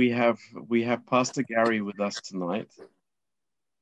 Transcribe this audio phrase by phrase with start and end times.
[0.00, 2.72] we have we have Pastor Gary with us tonight.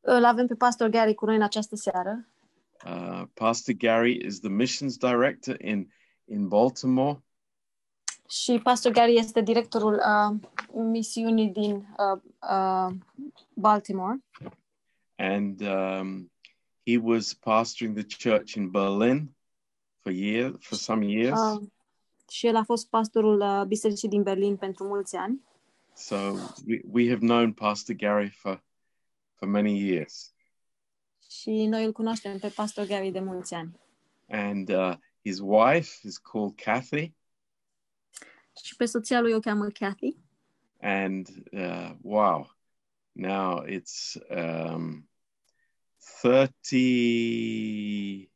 [0.00, 2.28] Îl avem pe pastor Gary cu noi în această seară.
[2.86, 5.92] Uh, Pastor Gary is the missions director in
[6.24, 7.22] in Baltimore,
[8.28, 10.36] Și pastor Gary este directorul uh,
[10.72, 12.94] misiunii din uh, uh,
[13.54, 14.22] Baltimore.
[15.16, 16.30] and um,
[16.86, 19.34] he was pastoring the church in Berlin
[20.00, 21.40] for years for some years.
[21.40, 21.62] Uh,
[22.28, 25.40] și el a fost pastorul uh, bisericii din Berlin pentru mulți ani.
[26.00, 28.62] So we, we have known Pastor Gary for
[29.34, 30.32] for many years,
[31.30, 33.80] Și noi îl cunoaștem pe pastor Gary de mulți ani.
[34.28, 37.12] and uh, his wife is called Kathy,
[38.64, 40.16] Și pe soția lui o cheamă Kathy.
[40.80, 42.50] and uh, wow,
[43.12, 45.08] now it's um,
[46.22, 48.30] 30,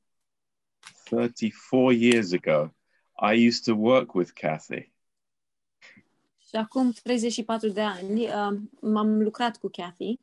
[1.05, 2.75] 34 years ago.
[3.21, 4.92] I used to work with Kathy.
[6.53, 10.19] Și acum 34 de ani uh, m-am lucrat cu Kathy.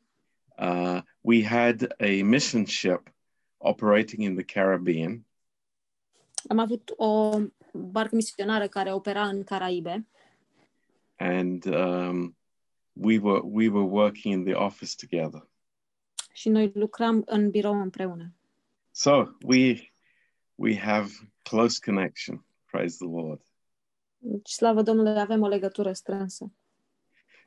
[0.58, 3.02] uh, we had a mission ship
[3.58, 5.24] operating in the Caribbean,
[6.48, 7.38] Am avut o
[7.72, 10.06] barcă misionară care opera în Caraibe
[11.16, 12.36] and um,
[12.92, 15.48] we were we were working in the office together.
[16.32, 18.32] și noi lucram în birou împreună.
[18.90, 19.92] So we
[20.54, 21.08] we have
[21.42, 22.44] close connection.
[22.70, 23.42] Praise the Lord.
[24.22, 26.52] Deci, slavă Domnului, avem o legătură strânsă.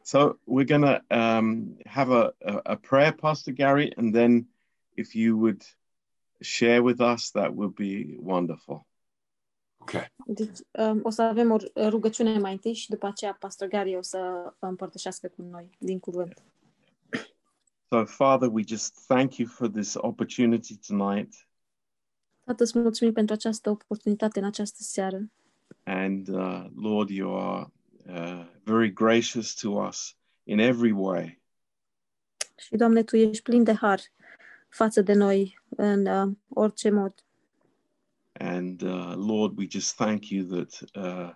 [0.01, 4.47] So we're gonna um, have a, a a prayer, Pastor Gary, and then
[4.93, 5.61] if you would
[6.39, 8.85] share with us, that would be wonderful.
[9.77, 10.13] Okay.
[10.25, 11.57] Deci, um, o să avem o
[11.89, 16.43] rugăciune mai întâi și după aceea Pastor Gary o să împărtășească cu noi din cuvânt.
[17.89, 21.33] So, Father, we just thank you for this opportunity tonight.
[22.43, 25.21] Tată, îți mulțumim pentru această oportunitate în această seară.
[25.83, 27.71] And uh, Lord, you are
[28.09, 31.41] uh, very gracious to us in every way.
[32.57, 33.99] Și, Doamne, Tu ești plin de har
[34.69, 37.13] față de noi în uh, orice mod.
[38.33, 41.33] And uh, Lord, we just thank you that uh,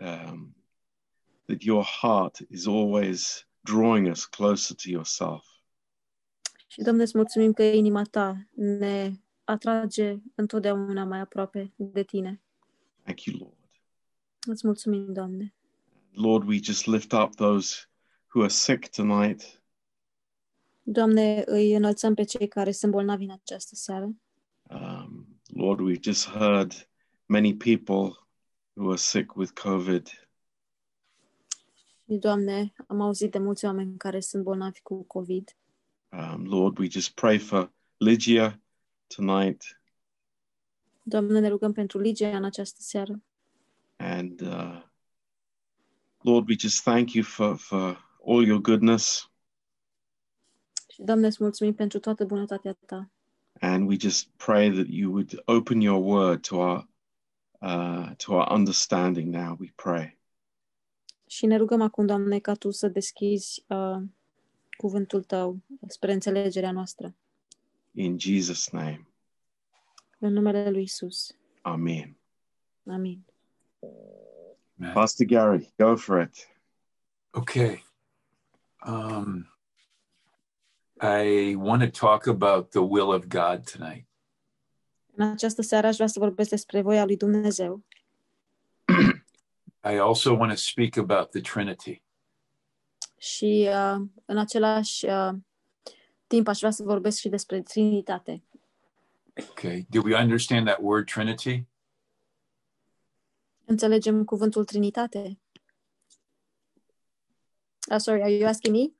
[0.00, 0.54] um,
[1.46, 5.44] that your heart is always drawing us closer to yourself.
[6.66, 9.12] Și, Doamne, îți mulțumim că inima Ta ne
[9.44, 12.40] atrage întotdeauna mai aproape de Tine.
[13.06, 13.70] Thank you, Lord.
[14.46, 15.54] Îți mulțumim, Doamne.
[16.10, 17.76] Lord, we just lift up those
[18.34, 19.62] who are sick tonight.
[20.82, 24.10] Doamne, îi înălțăm pe cei care sunt bolnavi în această seară.
[24.70, 26.88] Um, Lord, we've just heard
[27.26, 28.26] many people
[28.72, 30.08] who are sick with COVID.
[32.04, 35.56] Doamne, am auzit de mulți oameni care sunt bolnavi cu COVID.
[36.08, 38.60] Um, Lord, we just pray for Lygia
[39.06, 39.75] tonight.
[41.08, 43.22] Doamne, ne rugăm pentru Ligia în această seară.
[43.96, 44.82] And uh,
[46.20, 49.30] Lord, we just thank you for, for all your goodness.
[50.88, 53.10] Și, Doamne, îți mulțumim pentru toată bunătatea Ta.
[53.60, 56.88] And we just pray that you would open your word to our
[57.60, 60.18] uh, to our understanding now, we pray.
[61.26, 64.02] Și ne rugăm acum, Doamne, ca Tu să deschizi uh,
[64.76, 67.14] cuvântul Tău spre înțelegerea noastră.
[67.92, 69.06] In Jesus' name.
[70.18, 71.36] În numele Lui Isus.
[71.62, 72.16] Amen.
[72.86, 73.24] Amin.
[74.78, 74.92] Amen.
[74.92, 76.48] Pastor Gary, go for it.
[77.30, 77.84] Okay.
[78.86, 79.48] Um,
[81.00, 84.06] I want to talk about the will of God tonight.
[85.14, 87.84] În această seară aș vrea să vorbesc despre voia lui Dumnezeu.
[89.92, 92.02] I also want to speak about the Trinity.
[93.18, 95.30] Și uh, în același uh,
[96.26, 98.42] timp aș vrea să vorbesc și despre Trinitate.
[99.38, 99.86] Okay.
[99.90, 101.66] Do we understand that word Trinity?
[103.64, 105.38] Înțelegem cuvântul Trinitate?
[107.90, 108.92] Uh, sorry, are you asking me?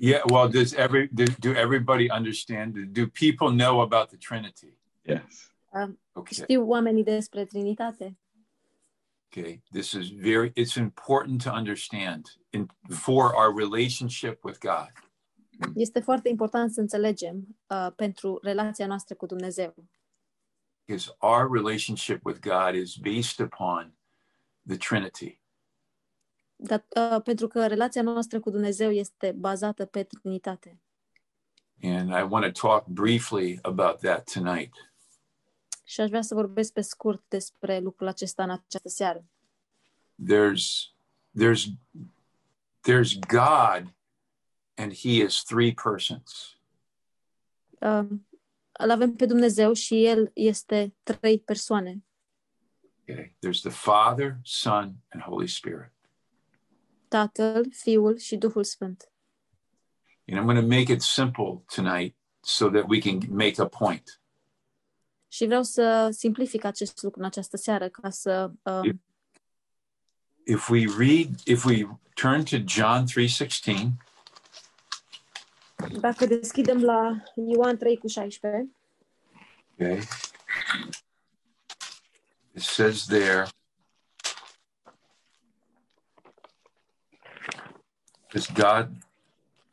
[0.00, 0.22] Yeah.
[0.30, 2.92] Well, does every do, do everybody understand?
[2.92, 4.78] Do people know about the Trinity?
[5.02, 5.50] Yes.
[5.72, 6.42] Um, Okay.
[6.42, 8.18] Știu oamenii despre Trinitate.
[9.26, 9.62] Okay.
[9.70, 10.50] This is very.
[10.54, 14.90] It's important to understand in for our relationship with God.
[15.74, 19.74] Este foarte important să înțelegem uh, pentru relația noastră cu Dumnezeu.
[20.84, 23.94] Because our relationship with God is based upon
[24.66, 25.40] the Trinity.
[26.56, 30.80] Dar, uh, pentru că relația noastră cu Dumnezeu este bazată pe Trinitate.
[31.82, 34.74] And I want to talk briefly about that tonight.
[35.84, 39.24] Și aș vrea să vorbesc pe scurt despre lucrul acesta în această seară.
[40.24, 40.94] There's
[41.38, 41.64] there's
[42.88, 43.95] there's God
[44.76, 46.56] and he is three persons.
[47.80, 48.06] Uh,
[48.72, 52.04] îl avem pe Dumnezeu și El este trei persoane.
[53.08, 53.36] Okay.
[53.38, 55.92] There's the Father, Son, and Holy Spirit.
[57.08, 59.10] Tatăl, Fiul și Duhul Sfânt.
[60.28, 64.20] And I'm going to make it simple tonight so that we can make a point.
[65.28, 69.02] Și vreau să simplific acest lucru în această seară ca să um,
[70.44, 73.96] If we read, if we turn to John 3:16,
[76.00, 78.70] dacă deschidem la Ioan 3 cu 16,
[79.72, 79.98] okay.
[82.54, 83.46] It says there
[88.28, 88.88] Because God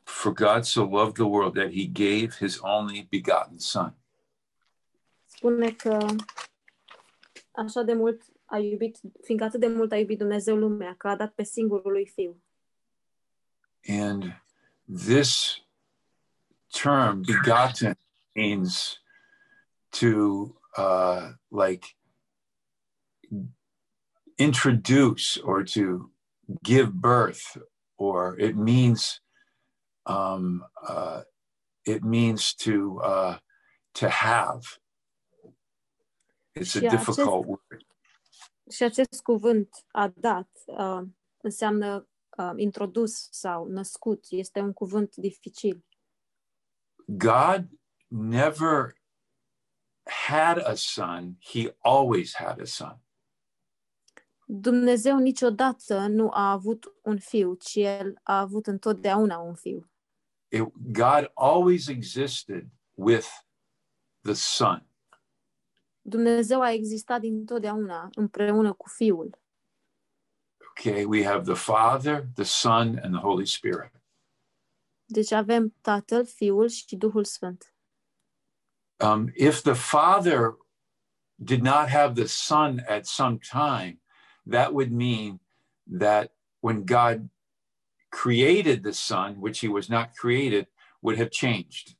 [0.03, 3.93] for God so loved the world that he gave his only begotten son.
[5.25, 6.05] spune că
[7.51, 11.15] așa de mult a iubit, fiindcă atât de mult a iubit Dumnezeu lumea, că a
[11.15, 12.41] dat pe singurul lui Fiu.
[13.87, 14.41] And
[15.05, 15.62] this
[16.73, 17.95] term, begotten,
[18.35, 18.99] means
[19.91, 21.85] to uh, like
[24.37, 26.09] introduce or to
[26.63, 27.57] give birth,
[27.97, 29.21] or it means
[30.05, 31.21] um, uh,
[31.85, 33.37] it means to uh,
[33.93, 34.61] to have.
[36.55, 37.85] It's a difficult word.
[38.71, 41.01] Și acest cuvânt a dat uh,
[41.41, 44.25] înseamnă uh, introdus sau născut.
[44.29, 45.85] Este un cuvânt dificil.
[47.07, 47.69] God
[48.09, 48.95] never
[50.07, 52.97] had a son, he always had a son.
[54.45, 59.89] Dumnezeu niciodată nu a avut un fiu, ci El a avut întotdeauna un fiu.
[60.47, 60.61] It,
[60.91, 63.27] God always existed with
[64.21, 64.87] the son.
[66.01, 69.41] Dumnezeu a existat dintotdeauna împreună cu Fiul.
[70.69, 73.91] Okay, we have the Father, the Son, and the Holy Spirit.
[75.05, 77.73] Deci avem Tatăl, Fiul și Duhul Sfânt.
[78.99, 80.57] Um, if the Father
[81.35, 84.01] did not have the Son at some time,
[84.49, 85.41] that would mean
[85.99, 87.29] that when God
[88.09, 90.69] created the Son, which he was not created,
[90.99, 91.97] would have changed.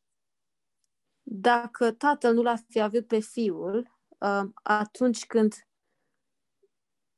[1.24, 5.68] Dacă Tatăl nu l-a fi avut pe Fiul, uh, atunci când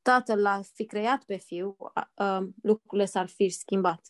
[0.01, 1.77] Tatăl l-a fi creat pe Fiu,
[2.15, 4.07] uh, lucrurile s-ar fi schimbat.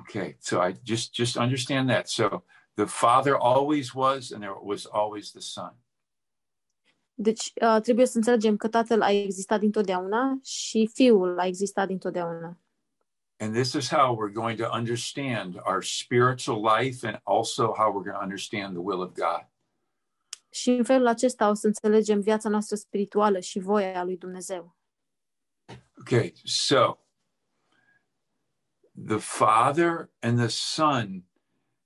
[0.00, 2.08] Okay, so I just just understand that.
[2.08, 2.44] So
[2.74, 5.76] the Father always was, and there was always the Son.
[7.14, 12.58] Deci uh, trebuie să înțelegem că Tatăl a existat dintotdeauna și Fiul a existat dintotdeauna.
[13.38, 18.04] And this is how we're going to understand our spiritual life and also how we're
[18.04, 19.46] going to understand the will of God.
[20.50, 24.76] Și în felul acesta o să înțelegem viața noastră spirituală și voia lui Dumnezeu.
[26.00, 26.98] Okay, so
[28.94, 31.22] the Father and the Son,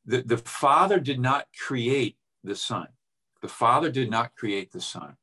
[0.05, 2.89] the, the Father did not create the Son.
[3.43, 5.19] The Father did not create the Son.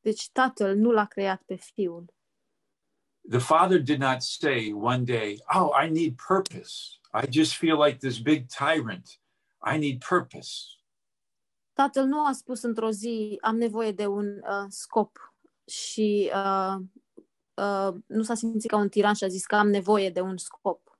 [0.00, 2.14] Deci Tatăl nu l-a creat pe Fiul.
[3.28, 6.98] The Father did not say one day, Oh, I need purpose.
[7.14, 9.20] I just feel like this big tyrant.
[9.64, 10.78] I need purpose.
[11.72, 15.34] Tatăl nu a spus într-o zi, am nevoie de un uh, scop
[15.66, 16.74] și uh,
[17.54, 20.36] uh, nu s-a simțit ca un tiran și a zis că am nevoie de un
[20.36, 20.91] scop.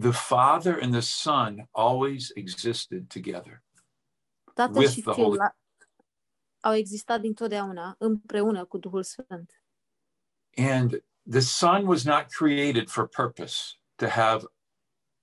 [0.00, 3.62] The Father and the Son always existed together.
[4.54, 5.56] Tatăl With și the Fiul Holy- a-
[6.60, 9.62] au existat dintotdeauna împreună cu Duhul Sfânt.
[10.56, 13.62] And the Son was not created for purpose,
[13.96, 14.44] to have,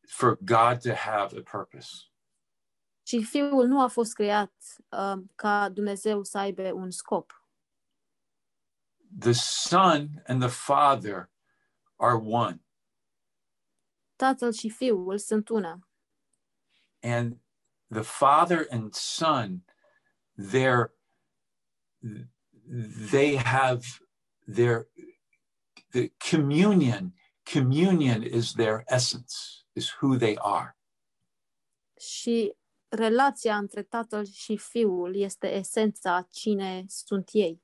[0.07, 1.89] for God to have a purpose.
[3.07, 4.53] Și Fiul nu a fost creat
[4.89, 7.45] uh, ca Dumnezeu să aibă un scop.
[9.19, 11.29] The Son and the Father
[11.95, 12.61] are one.
[14.17, 15.79] Tatăl și Fiul sunt una.
[17.01, 17.37] And
[17.89, 19.65] the Father and Son,
[20.51, 20.91] they're,
[23.11, 23.85] they have
[24.53, 24.87] their,
[25.91, 27.13] the communion,
[27.53, 29.35] communion is their essence,
[29.73, 30.77] is who they are.
[31.99, 32.53] Și
[32.87, 37.61] relația între Tatăl și Fiul este esența cine sunt ei.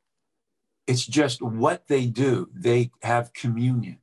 [0.92, 2.46] It's just what they do.
[2.62, 4.03] They have communion.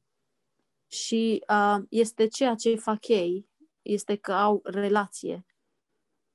[0.92, 3.48] Și uh, este ceea ce fac ei,
[3.82, 5.46] este că au relație.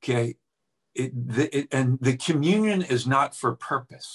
[0.01, 0.39] Okay.
[0.91, 4.07] It, the, it, and the communion is not for purpose.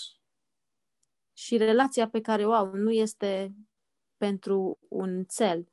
[1.32, 3.54] Și relația pe care o au nu este
[4.16, 5.73] pentru un cel,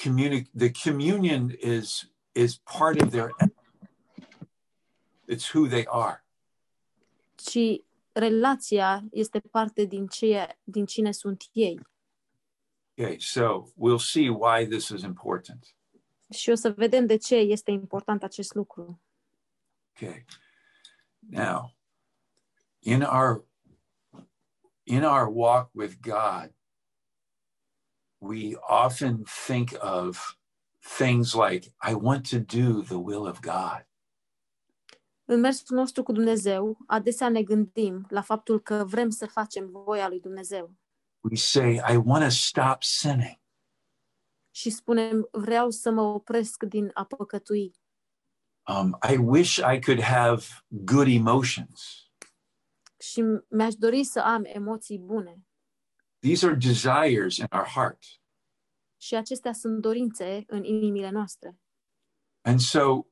[0.00, 3.34] Communi- the communion is is part of their
[5.32, 6.24] it's who they are.
[7.34, 11.80] ci relația este parte din, ceea, din cine sunt ei.
[13.02, 15.74] Okay, so we'll see why this is important.
[16.30, 19.00] Și o să vedem de ce este important acest lucru.
[19.94, 20.24] Okay.
[21.18, 21.74] Now,
[22.78, 23.44] in our
[24.82, 26.52] in our walk with God,
[28.18, 30.36] we often think of
[30.98, 33.86] things like, I want to do the will of God.
[35.24, 40.08] În mersul nostru cu Dumnezeu, adesea ne gândim la faptul că vrem să facem voia
[40.08, 40.81] lui Dumnezeu
[41.22, 43.40] We say, I want to stop sinning.
[44.54, 47.74] și spunem, vreau să mă opresc din a păcătui.
[48.66, 52.10] Um, I wish I could have good emotions.
[52.98, 55.46] Și mi-aș dori să am emoții bune.
[56.18, 58.04] These are desires in our heart.
[58.96, 61.58] Și acestea sunt dorințe în inimile noastre.
[62.40, 63.06] And so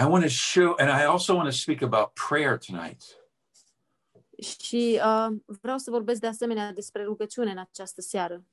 [0.00, 3.19] I want to show, and I also want to speak about prayer tonight.
[4.40, 8.44] Și uh, vreau să vorbesc de asemenea despre rugăciune în această seară.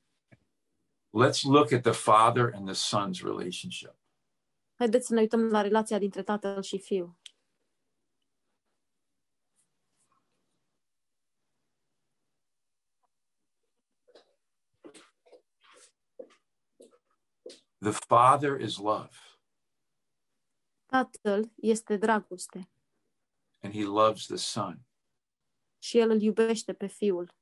[1.08, 3.94] Let's look at the Father and the Son's relationship.
[4.74, 7.18] Haideți să ne uităm la relația dintre tatăl și fiu.
[17.80, 19.16] The Father is love,
[20.86, 22.70] Tatăl este dragoste
[23.62, 24.87] and He loves the Son,
[25.78, 27.36] și el îl iubește pe fiul.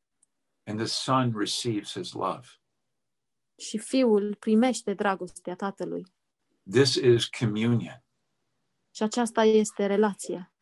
[0.65, 2.47] and the Son receives His love.
[3.57, 6.07] Și fiul primește dragostea tatălui.
[6.71, 8.03] This is communion.
[8.91, 10.53] Și aceasta este relația.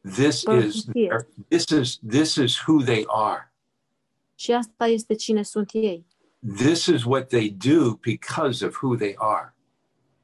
[0.00, 1.26] This is Părtășie.
[1.48, 3.52] this is this is who they are.
[4.34, 6.06] Și asta este cine sunt ei.
[6.56, 9.54] This is what they do because of who they are.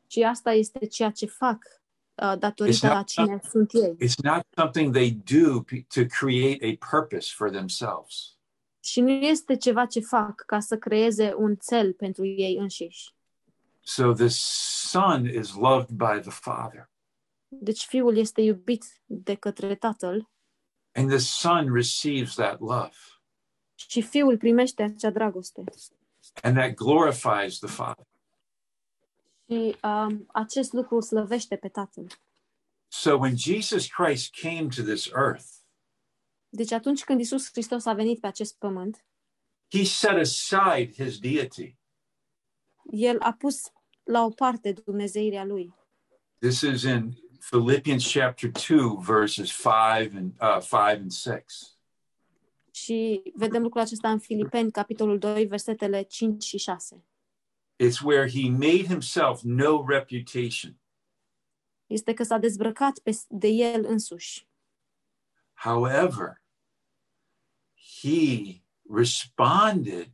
[0.07, 1.65] Și asta este ceea ce fac
[2.23, 3.97] uh, datorită It's not- la cine sunt ei.
[4.05, 8.37] It's not something they do p- to create a purpose for themselves.
[8.81, 13.15] Și nu este ceva ce fac ca să creeze un cel pentru ei înșiși.
[13.81, 16.91] So the Son is loved by the Father,
[17.49, 20.31] Deci fiul este iubit de către tatăl
[20.93, 22.91] and the Son receives that love,
[23.75, 25.65] și fiul primește acea dragoste.
[26.43, 28.07] and that glorifies the Father.
[29.49, 32.07] Și um, acest lucru slăvește pe tatăl.
[32.89, 35.47] So when Jesus Christ came to this earth,
[36.49, 39.05] Deci atunci când Isus Hristos a venit pe acest pământ,
[39.71, 41.77] he set aside his deity.
[42.91, 43.73] el a pus
[44.03, 45.75] la o parte Dumnezeirea lui.
[46.39, 47.17] This is in
[47.51, 51.45] Philippians chapter 2, verses 5 and uh, 5 and 6.
[52.71, 57.05] Și vedem lucrul acesta în Filipeni, capitolul 2, versetele 5 și 6.
[57.79, 60.81] It's where he made himself no reputation.
[61.87, 64.49] Este că s-a dezbrăcat pe, de el însuși.
[65.55, 66.43] However,
[68.03, 70.13] he responded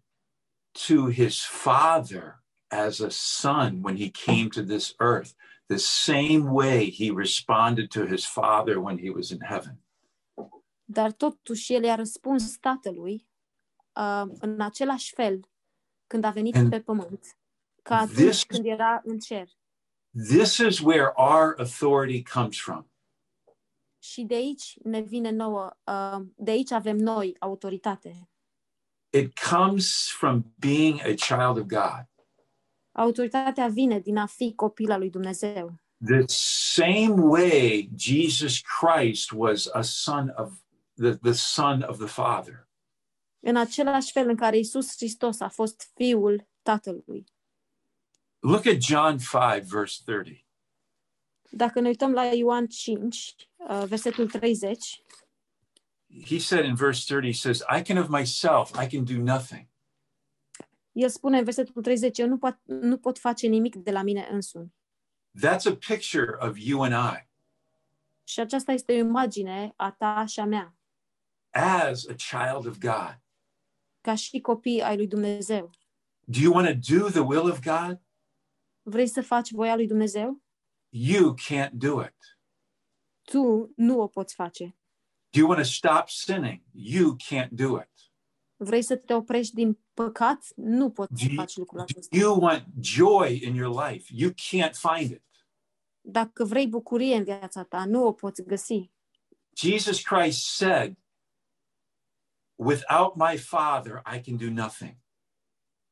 [0.87, 5.35] to his father as a son when he came to this earth,
[5.69, 9.79] the same way he responded to his father when he was in heaven.
[10.85, 13.27] Dar totuși el i-a răspuns tatălui
[13.93, 15.41] uh, în același fel
[16.07, 17.37] când a venit And pe pământ,
[17.83, 19.49] ca atunci this- când era în cer.
[20.29, 22.87] This is where our authority comes from.
[23.99, 28.31] Și de aici ne vine nouă, uh, de aici avem noi autoritate.
[29.11, 32.07] It comes from being a child of God.
[32.93, 35.75] Autoritatea vine din a fi copil al lui Dumnezeu.
[36.07, 40.53] The same way Jesus Christ was a son of
[40.95, 42.69] the, the son of the Father.
[43.41, 47.25] În același fel în care Isus Hristos a fost fiul tatălui.
[48.43, 50.47] Look at John 5, verse 30.
[51.51, 55.03] Dacă ne uităm la Ioan 5, uh, versetul 30,
[56.27, 59.67] He said in verse 30, he says, I can of myself, I can do nothing.
[60.93, 64.29] el spune în versetul 30, eu nu pot, nu pot face nimic de la mine
[64.31, 64.75] însumi.
[65.39, 67.29] That's a picture of you and I
[68.25, 70.75] Și aceasta este o imagine a ta și a mea,
[71.51, 73.21] as a child of God.
[74.01, 75.71] ca și copii ai lui Dumnezeu.
[76.25, 78.01] Do you want to do the will of God?
[78.83, 80.43] Vrei să faci voia lui Dumnezeu?
[80.89, 82.39] You can't do it.
[83.23, 84.77] Tu nu o poți face.
[85.31, 86.63] Do you want to stop sinning?
[86.73, 87.91] You can't do it.
[88.57, 90.47] Vrei să te oprești din păcat?
[90.57, 92.17] Nu poți Do să you, faci lucrul do acesta.
[92.17, 94.13] you want joy in your life?
[94.17, 95.25] You can't find it.
[96.01, 98.91] Dacă vrei bucurie în viața ta, nu o poți găsi.
[99.57, 100.97] Jesus Christ said,
[102.55, 104.97] Without my Father, I can do nothing.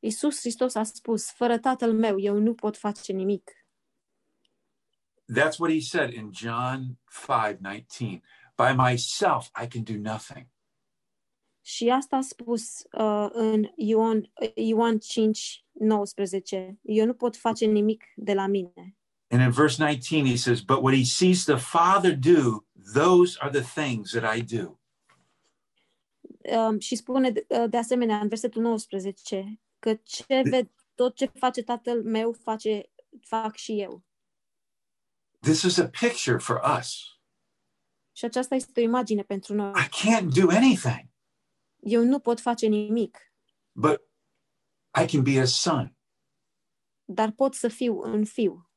[0.03, 3.51] Isus Hristos a spus, fără tatăl meu, eu nu pot face nimic.
[5.33, 8.21] That's what he said in John 5 19.
[8.57, 10.47] By myself, I can do nothing.
[11.61, 16.79] Și asta a spus uh, în Ioan, Ioan 5, 19.
[16.81, 18.97] Eu nu pot face nimic de la mine.
[19.29, 23.59] And in verse 19, he says, But what he sees the Father do, those are
[23.59, 24.79] the things that I do.
[26.57, 31.25] Um, și spune de, uh, de asemenea în versetul 19, că ce ved, tot ce
[31.25, 34.03] face tatăl meu face, fac și eu.
[35.39, 37.19] This is a picture for us.
[38.11, 39.71] Și aceasta este o imagine pentru noi.
[39.71, 41.09] I can't do anything,
[41.79, 43.33] Eu nu pot face nimic,
[43.71, 44.01] but
[45.01, 45.95] I can be a son
[47.13, 48.71] dar pot să fiu un fiu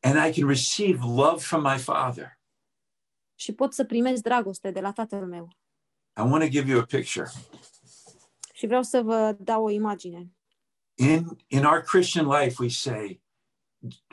[0.00, 2.38] and I can receive love from my father.
[3.34, 5.48] și pot să primesc dragoste de la tatăl meu.
[6.16, 7.30] I want to give you a picture.
[8.52, 10.30] Și vreau să vă dau o imagine.
[11.00, 13.20] In in our Christian life, we say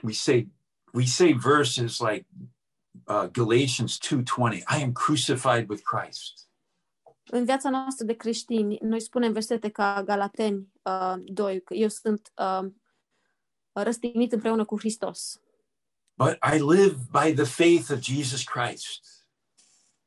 [0.02, 0.48] we say
[0.94, 2.26] we say verses like
[3.08, 6.48] uh, Galatians 2:20, I am crucified with Christ.
[7.30, 12.32] În viața noastră de creștini, noi spunem versete ca Galateni uh, 2, că eu sunt
[12.36, 12.70] uh,
[13.72, 15.42] răstignit împreună cu Hristos.
[16.18, 19.28] But I live by the faith of Jesus Christ.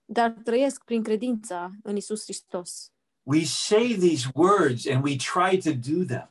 [0.05, 2.93] Dar trăiesc prin credința în Isus Hristos.
[3.23, 6.31] We say these words and we try to do them,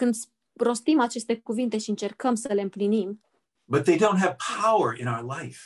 [0.00, 0.14] Când
[0.52, 3.20] rostim aceste cuvinte și încercăm să le împlinim,
[3.64, 5.60] but they don't have power in our life.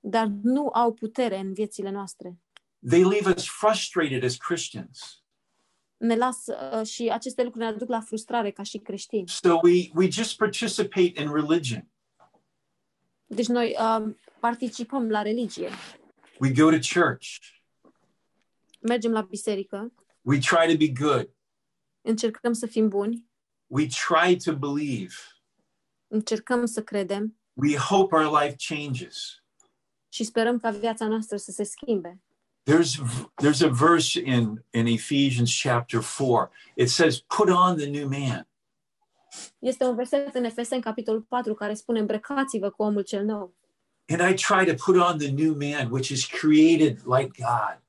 [0.00, 2.38] dar nu au putere în viețile noastre.
[2.88, 5.22] They leave us frustrated as Christians.
[5.96, 9.28] Ne lasă uh, și aceste lucruri ne aduc la frustrare ca și creștini.
[9.28, 11.88] So we we just participate in religion.
[13.26, 15.68] Deci noi uh, participăm la religie,
[16.40, 17.26] We go to church.
[18.80, 21.30] mergem la biserică, We try to be good.
[22.00, 23.30] încercăm să fim buni,
[23.72, 25.14] We try to believe.
[26.08, 29.42] încercăm să credem We hope our life changes.
[30.08, 32.20] și sperăm ca viața noastră să se schimbe.
[32.70, 32.94] There's
[33.42, 36.50] there's a verse in in Ephesians chapter 4.
[36.74, 38.48] It says put on the new man.
[39.58, 43.54] Este un verset în Efeseni, capitolul 4, care spune îmbrăcați-vă cu omul cel nou.
[44.06, 47.82] And I try to put on the new man which is created like God.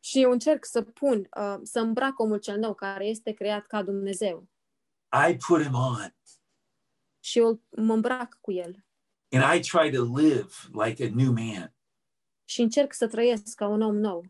[0.00, 3.82] Și eu încerc să pun, uh, să îmbrac omul cel nou, care este creat ca
[3.82, 4.48] Dumnezeu.
[5.28, 6.14] I put him on
[7.20, 8.84] Și eu mă îmbrac cu el.
[9.30, 10.52] and I try to live
[10.84, 11.74] like a new man.
[12.44, 14.24] Și încerc să trăiesc ca un om nou.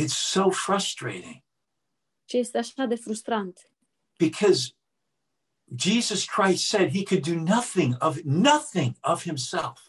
[0.00, 1.42] It's so frustrating
[2.24, 3.70] Și este așa de frustrant.
[4.18, 4.72] because
[5.76, 9.80] Jesus Christ said he could do nothing of nothing of himself.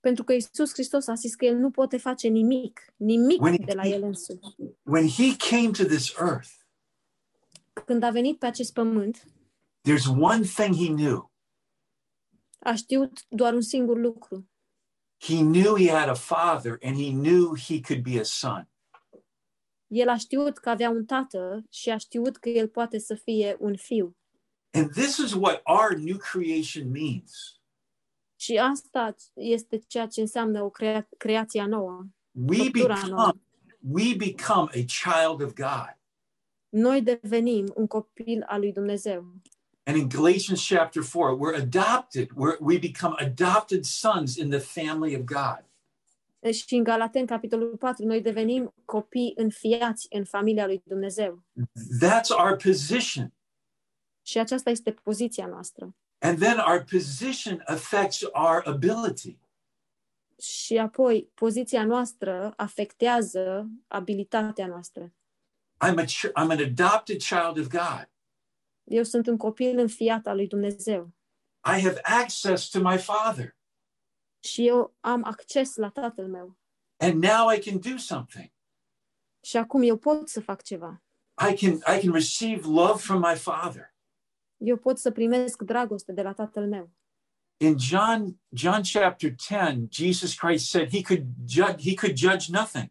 [0.00, 3.72] Pentru că Isus Hristos a zis că El nu poate face nimic, nimic When- de
[3.74, 4.38] la El însuși.
[4.82, 6.50] When he came to this earth,
[7.84, 9.24] Când a venit pe acest pământ,
[9.82, 11.32] there's one thing he knew.
[12.60, 14.48] a știut doar un singur lucru.
[15.20, 18.68] He knew he had a father and he knew he could be a son.
[19.86, 23.56] El a știut că avea un tată și a știut că El poate să fie
[23.58, 24.16] un fiu.
[24.70, 27.60] And this is what our new creation means.
[28.40, 32.06] Și asta este ceea ce înseamnă o crea- creația nouă.
[32.48, 33.16] We Făptura nouă.
[33.26, 33.42] become
[33.80, 35.96] we become a child of God.
[36.68, 39.32] Noi devenim un copil al lui Dumnezeu.
[39.88, 42.28] And in Galatians chapter 4, we're adopted.
[42.36, 45.64] We're, we become adopted sons in the family of God.
[46.52, 51.42] Și în Galaten, capitolul 4, noi devenim copii înfiați în familia lui Dumnezeu.
[52.04, 53.32] That's our position.
[54.22, 55.96] Și aceasta este poziția noastră.
[56.18, 59.38] And then our position affects our ability.
[60.40, 65.12] Și apoi, poziția noastră afectează abilitatea noastră.
[65.86, 68.08] I'm, a ch- I'm an adopted child of God.
[68.88, 71.12] Eu sunt un copil înfiat al lui Dumnezeu
[71.76, 73.56] I have access to my Father.
[74.40, 76.58] și eu am acces la tatăl meu.
[76.96, 78.52] And now I can do something.
[79.40, 81.02] Și acum eu pot să fac ceva.
[81.50, 83.94] I can, I can receive love from my Father.
[84.56, 86.90] Eu pot să primesc dragoste de la tatăl meu.
[87.56, 92.90] In John, John chapter 10, Jesus Christ said he could judge, he could judge nothing.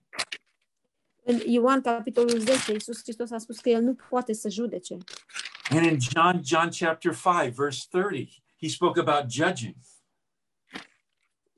[1.23, 4.97] În Ioan, capitolul 10, Iisus Hristos a spus că El nu poate să judece.
[5.69, 9.75] And in John, John chapter 5, verse 30, he spoke about judging.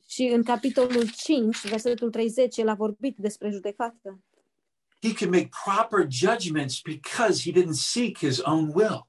[0.08, 4.24] Și în capitolul 5, versetul 30, El a vorbit despre judecată.
[5.02, 9.08] He could make proper judgments because he didn't seek his own will.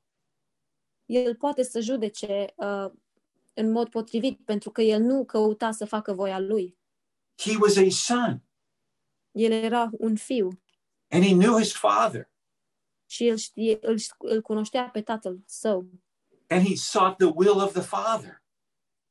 [1.06, 2.90] El poate să judece uh,
[3.54, 6.78] în mod potrivit pentru că El nu căuta să facă voia Lui.
[7.36, 8.42] He was a son
[9.30, 10.62] El era un fiu
[11.08, 12.29] and he knew his father
[13.10, 15.86] și El știe, îl, îl cunoștea pe tatăl său.
[16.48, 18.42] and he sought the will of the father.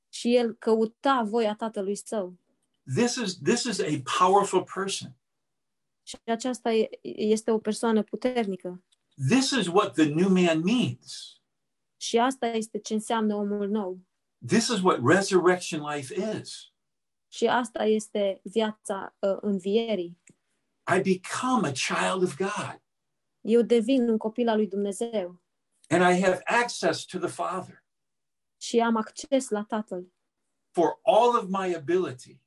[0.10, 2.38] Și El căuta voia tatălui său.
[2.96, 5.16] This is this is a powerful person.
[6.04, 8.84] Și aceasta e- este o persoană puternică.
[9.30, 11.38] This is what the new man means.
[11.98, 14.00] Și asta este ce înseamnă omul nou.
[14.48, 16.72] This is what resurrection life is.
[17.28, 20.18] Și asta este viața uh, învierii.
[20.96, 22.82] I become a child of God.
[23.50, 25.42] Eu devin un copil al lui Dumnezeu.
[25.90, 27.84] and I have access to the Father
[28.62, 30.12] și am acces la Tatăl
[30.72, 32.42] for all of my ability.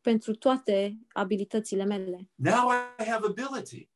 [0.00, 2.30] pentru toate abilitățile mele.
[2.34, 3.90] Now I have ability.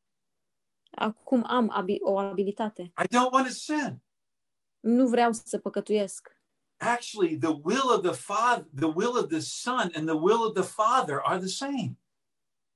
[0.91, 2.81] Acum am abi- o abilitate.
[2.81, 4.01] I don't want to sin.
[4.79, 6.37] Nu vreau să păcătuiesc.
[6.77, 10.53] Actually, the will of the Father, the will of the Son, and the will of
[10.53, 11.97] the Father are the same.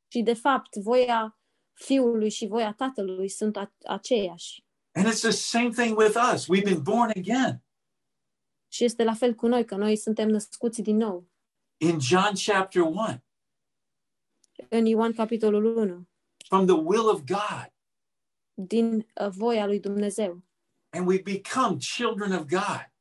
[0.07, 1.37] Și de fapt, voia
[1.73, 4.63] Fiului și voia Tatălui sunt a- aceeași.
[4.91, 6.43] And it's the same thing with us.
[6.45, 7.63] We've been born again.
[8.67, 11.27] Și este la fel cu noi, că noi suntem născuți din nou.
[11.77, 13.23] In John chapter 1,
[14.69, 16.07] În Ioan capitolul 1,
[16.47, 17.73] from the will of God,
[18.53, 20.43] din uh, voia lui Dumnezeu.
[20.89, 22.91] and we become children of God,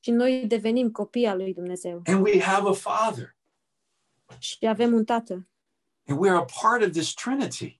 [0.00, 2.02] Și noi devenim copii al lui Dumnezeu.
[2.06, 3.36] and we have a Father,
[4.38, 5.48] Și avem un Tată.
[6.06, 7.79] and we're a part of this Trinity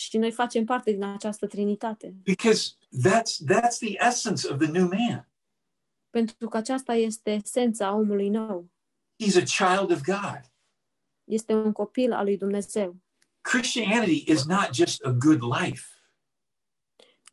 [0.00, 2.14] Și noi facem parte din această trinitate.
[2.22, 2.72] because
[3.08, 5.28] that's that's the essence of the new man.
[6.10, 8.70] Pentru că aceasta este esența omului nou.
[9.22, 10.40] He's a child of God.
[11.24, 12.96] Este un copil al lui Dumnezeu.
[13.40, 15.86] Christianity is not just a good life.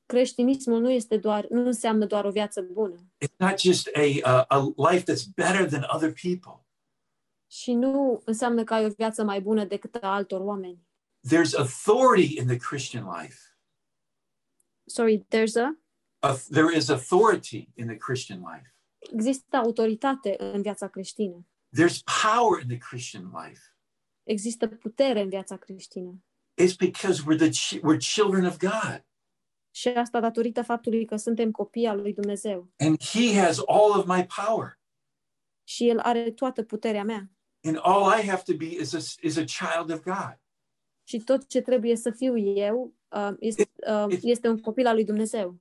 [0.06, 3.12] Creștinismul nu este doar, nu înseamnă doar o viață bună.
[3.26, 6.66] It's not just a, a, a life that's better than other people.
[7.52, 10.87] Și nu înseamnă că ai o viață mai bună decât a altor oameni.
[11.30, 13.38] There's authority in the Christian life.
[14.86, 15.78] Sorry, there's a...
[16.20, 18.76] A- there is authority in the Christian life.
[19.14, 21.48] Există autoritate în viața creștină.
[21.78, 23.62] There's power in the Christian life.
[24.24, 26.24] Există putere în viața creștină.
[26.62, 29.06] It's because we're the chi- we're children of God,
[29.72, 32.72] Și asta datorită faptului că suntem copii al lui Dumnezeu.
[32.78, 34.80] and He has all of my power,
[35.64, 37.30] Și El are toată puterea mea.
[37.64, 40.40] and all I have to be is a is a child of God.
[41.08, 43.70] Și tot ce trebuie să fiu eu uh, este,
[44.08, 45.60] uh, este un copil al lui Dumnezeu.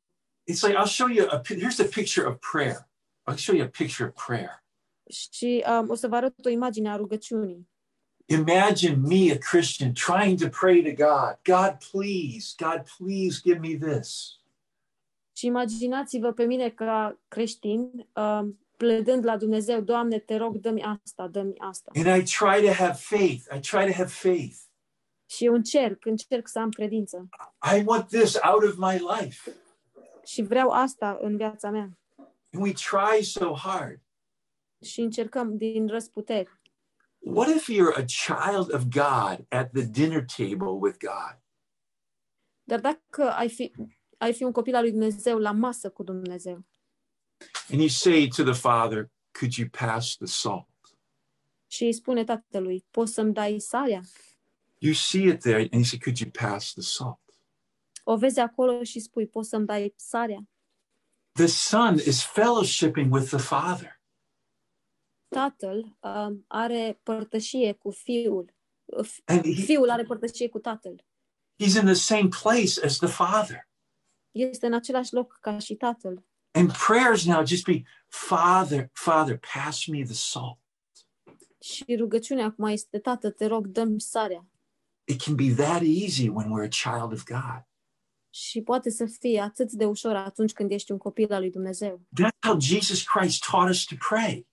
[0.53, 2.89] It's like I'll show you a pi- here's a picture of prayer.
[3.31, 4.65] I'll show you a picture of prayer.
[5.11, 7.69] Și um, o să vă arăt o imagine a rugăciunii.
[8.25, 11.39] Imagine me, a Christian, trying to pray to God.
[11.57, 14.41] God, please, God, please give me this.
[15.37, 21.29] Și imaginați-vă pe mine ca creștin, um, plădând la Dumnezeu, Doamne, te rog, dă-mi asta,
[21.29, 21.91] dă-mi asta.
[21.95, 23.43] And I try to have faith.
[23.55, 24.66] I try to have faith.
[25.27, 27.29] Și eu încerc, încerc să am credință.
[27.77, 29.51] I want this out of my life.
[30.25, 31.99] Și vreau asta în viața mea.
[32.53, 34.01] And we try so hard.
[34.85, 36.61] Și încercăm din răsputeri.
[37.19, 41.41] What if you're a child of God at the dinner table with God?
[42.63, 43.73] Dar dacă ai fi,
[44.19, 46.65] ai fi un copil al lui Dumnezeu la masă cu Dumnezeu
[47.71, 50.67] And you say to the Father, Could you pass the salt?
[51.67, 54.01] și îi spune tatălui, poți să-mi dai sarea?
[54.79, 57.21] You see it there, and you say, Could you pass the salt?
[58.05, 60.49] O vezi acolo și spui, poți să-mi dai sarea?
[61.33, 64.01] The Son is fellowshipping with the Father.
[65.29, 68.55] Tatăl um, are părtășie cu fiul.
[69.05, 71.05] F- And he, Fiul are părtășie cu tatăl.
[71.63, 73.69] he's in the same place as the Father.
[74.31, 76.25] Este în același loc ca și tatăl.
[76.51, 80.59] And prayers now just be, Father, Father, pass me the salt.
[81.61, 84.47] Și rugăciunea acum este, tată, te rog, dă-mi sarea.
[85.09, 87.67] It can be that easy when we're a child of God.
[88.31, 92.01] Și poate să fie atât de ușor atunci când ești un copil al lui Dumnezeu.
[92.21, 94.47] That's how Jesus Christ taught us to pray.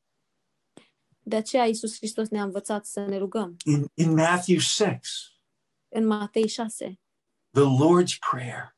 [1.20, 3.56] De aceea Iisus Hristos ne-a învățat să ne rugăm.
[3.66, 5.00] In, in Matthew 6,
[5.90, 7.00] În Matei 6,
[7.52, 8.76] the Lord's Prayer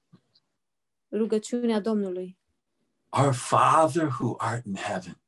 [1.12, 2.38] rugăciunea Domnului.
[3.10, 5.22] Our Father who art in heaven,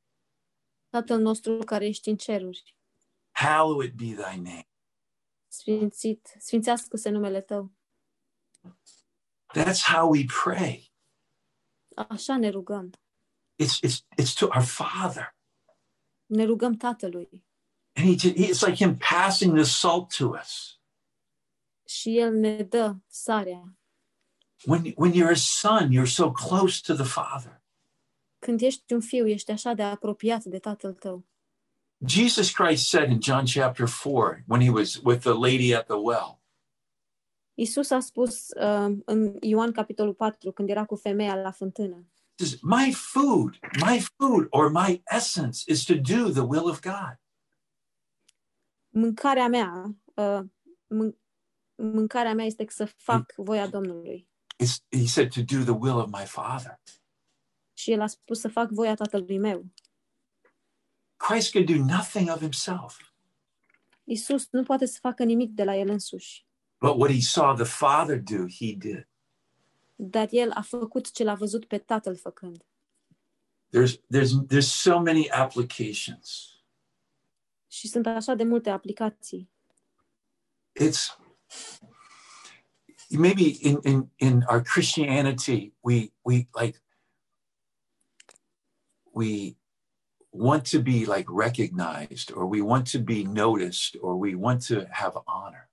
[0.88, 2.76] Tatăl nostru care ești în ceruri,
[3.30, 4.67] hallowed be thy name.
[5.58, 7.72] Sfințit, sfințească-se numele Tău.
[9.58, 10.92] That's how we pray.
[11.96, 12.90] Așa ne rugăm.
[13.62, 15.36] It's, it's, it's to our Father.
[16.26, 17.46] Ne rugăm Tatălui.
[17.92, 20.80] And he, ju- it's like him passing the salt to us.
[21.86, 23.78] Și El ne dă sarea.
[24.64, 27.62] When, when you're a son, you're so close to the Father.
[28.38, 31.26] Când ești un fiu, ești așa de apropiat de Tatăl tău.
[32.06, 35.96] Jesus Christ said in John chapter 4, when he was with the lady at the
[35.98, 36.36] well,
[37.54, 42.06] Isus a spus uh, în Ioan capitolul 4, când era cu femeia la fântână,
[42.38, 46.80] he says, My food, my food or my essence is to do the will of
[46.80, 47.18] God.
[48.88, 50.40] mâncarea mea, uh,
[50.86, 51.18] mân-
[51.74, 54.28] mâncarea mea este să fac voia Domnului.
[54.64, 56.80] It's, he said to do the will of my Father.
[57.72, 59.64] Și el a spus să fac voia tatălui meu.
[61.18, 62.96] Christ could do nothing of himself.
[64.04, 66.46] Isus nu poate să facă nimic de la el însuși.
[66.80, 69.08] But what he saw the Father do, he did.
[70.00, 72.64] dar el a făcut ce l-a văzut pe tatăl făcând.
[73.76, 76.52] There's there's there's so many applications.
[77.66, 79.50] Și sunt așa de multe aplicații.
[80.80, 81.18] It's
[83.08, 86.82] maybe in in in our Christianity we we like
[89.02, 89.56] we
[90.30, 94.86] want to be like recognized or we want to be noticed or we want to
[94.90, 95.70] have honor.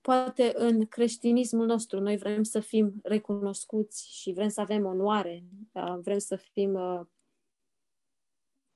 [0.00, 5.44] Poate în creștinismul nostru noi vrem să fim recunoscuți și vrem să avem onoare,
[6.00, 7.00] vrem să fim uh,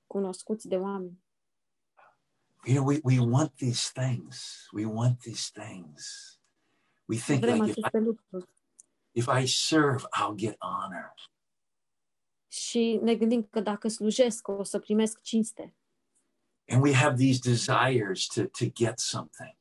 [0.06, 1.24] cunoscuți de oameni.
[2.64, 4.66] You know, we, we want these things.
[4.72, 6.32] We want these things.
[7.08, 8.42] We think Vrem like if I,
[9.12, 11.14] if I serve, I'll get honor.
[12.56, 15.74] Și ne gândim că dacă slujesc, o să primesc cinste.
[16.68, 19.56] And we have these desires to, to get something.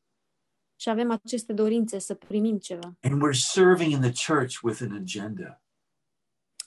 [0.76, 2.98] Și avem aceste dorințe să primim ceva.
[3.02, 5.62] And we're serving in the church with an agenda.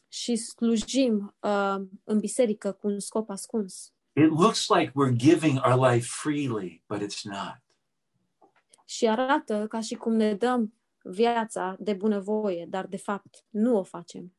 [0.09, 3.93] Și slujim uh, în biserică cu un scop ascuns.
[4.13, 7.63] It looks like we're giving our life freely, but it's not.
[8.85, 13.83] Și arată ca și cum ne dăm viața de bunăvoie, dar de fapt nu o
[13.83, 14.38] facem.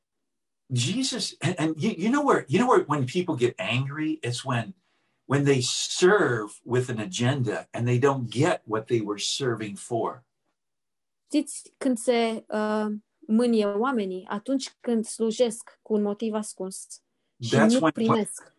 [0.71, 4.43] Jesus, and, and you, you know where you know where when people get angry, it's
[4.45, 4.73] when
[5.25, 10.23] when they serve with an agenda and they don't get what they were serving for.
[11.31, 12.85] Știți când se uh,
[13.27, 14.25] mânie oamenii?
[14.29, 17.01] Atunci când slujesc cu un motiv ascuns
[17.41, 18.53] și That's nu when- primesc.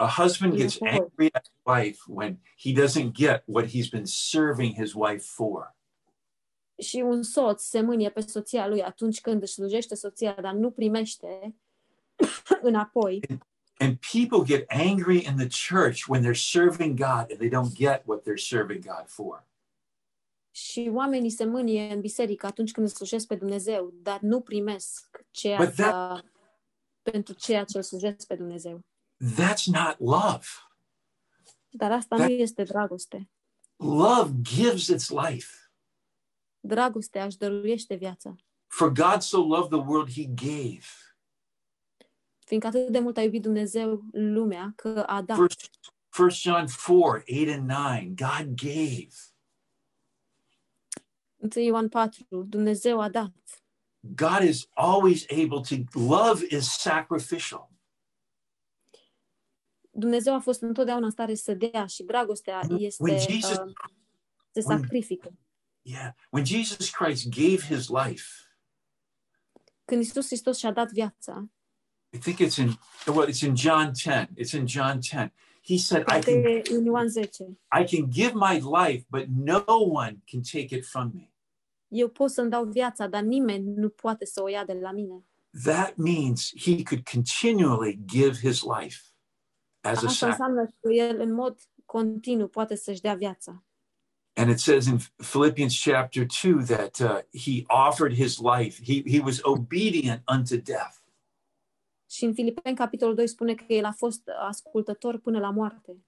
[0.00, 4.74] A husband gets angry at his wife when he doesn't get what he's been serving
[4.74, 5.76] his wife for.
[6.78, 10.70] Și un soț se mânie pe soția lui atunci când își slujește soția, dar nu
[10.70, 11.54] primește
[12.62, 13.20] înapoi.
[13.80, 18.02] And people get angry in the church when they're serving God and they don't get
[18.06, 19.46] what they're serving God for.
[20.50, 25.24] Și oamenii se mânie în biserică atunci când îl slujesc pe Dumnezeu, dar nu primesc
[25.30, 26.20] ceea But that- uh,
[27.02, 28.80] pentru ceea ce îl slujesc pe Dumnezeu.
[29.34, 30.46] That's not love.
[31.68, 33.30] Dar asta That- nu este dragoste.
[33.76, 35.67] Love gives its life.
[36.68, 38.34] Dragostea își dăruiește viața.
[38.66, 40.84] For God so loved the world, he gave.
[42.46, 45.36] Fiindcă atât de mult a iubit Dumnezeu lumea că a dat.
[45.36, 45.70] First,
[46.08, 49.08] First John 4, 8 and 9, God gave.
[51.36, 53.32] 1 Ioan 4, Dumnezeu a dat.
[54.00, 57.70] God is always able to, love is sacrificial.
[59.90, 63.72] Dumnezeu a fost întotdeauna în stare să dea și dragostea When este, Jesus- uh,
[64.50, 65.32] se when- sacrifică.
[65.90, 66.12] Yeah.
[66.30, 68.26] When Jesus Christ gave his life,
[69.84, 71.48] Când Isus Hristos și-a dat viața,
[72.12, 74.28] I think it's in, well, it's in John 10.
[74.36, 75.32] It's in John 10.
[75.64, 77.44] He said, I can, în Ioan 10,
[77.80, 81.32] I can give my life, but no one can take it from me.
[81.88, 85.24] eu pot să-mi dau viața, dar nimeni nu poate să o ia de la mine.
[85.64, 89.00] That means he could continually give his life
[89.80, 90.26] as a Asta sacrifice.
[90.26, 93.62] înseamnă că el în mod continuu poate să-și dea viața.
[94.38, 98.80] And it says in Philippians chapter 2 that uh, he offered his life.
[98.84, 100.96] He, he was obedient unto death.
[102.10, 106.04] Și în Filipeni, capitolul 2, spune că el a fost ascultător până la moarte.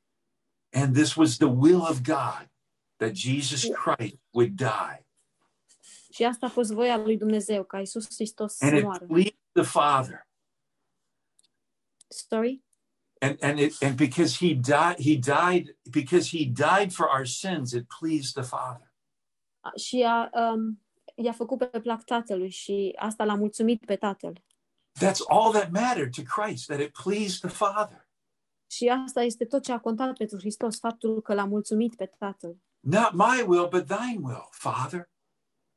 [0.73, 2.51] And this was the will of God
[2.97, 5.07] that Jesus Christ would die.
[6.13, 9.63] Și asta a fost voia lui Dumnezeu, ca Isus Hristos să And it pleased the
[9.63, 10.29] Father.
[12.09, 12.63] Story?
[13.23, 17.73] And and it and because he died, he died because he died for our sins,
[17.73, 18.93] it pleased the Father.
[19.77, 20.83] Și a, um,
[21.15, 24.43] i-a făcut pe plac tatălui și asta l-a mulțumit pe tatăl.
[24.99, 28.09] That's all that mattered to Christ, that it pleased the Father.
[28.71, 32.57] Și asta este tot ce a contat pentru Hristos, faptul că l-a mulțumit pe tatăl.
[32.81, 35.11] Not my will, but thine will, Father.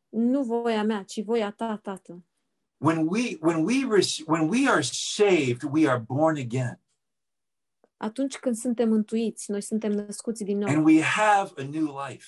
[0.10, 2.26] Nu voia mea, ci voia ta, tată.
[2.78, 3.86] When we when we
[4.26, 6.83] when we are saved, we are born again.
[8.04, 12.26] Atunci când suntem mântuiți, noi suntem născuți din nou and we have a new life.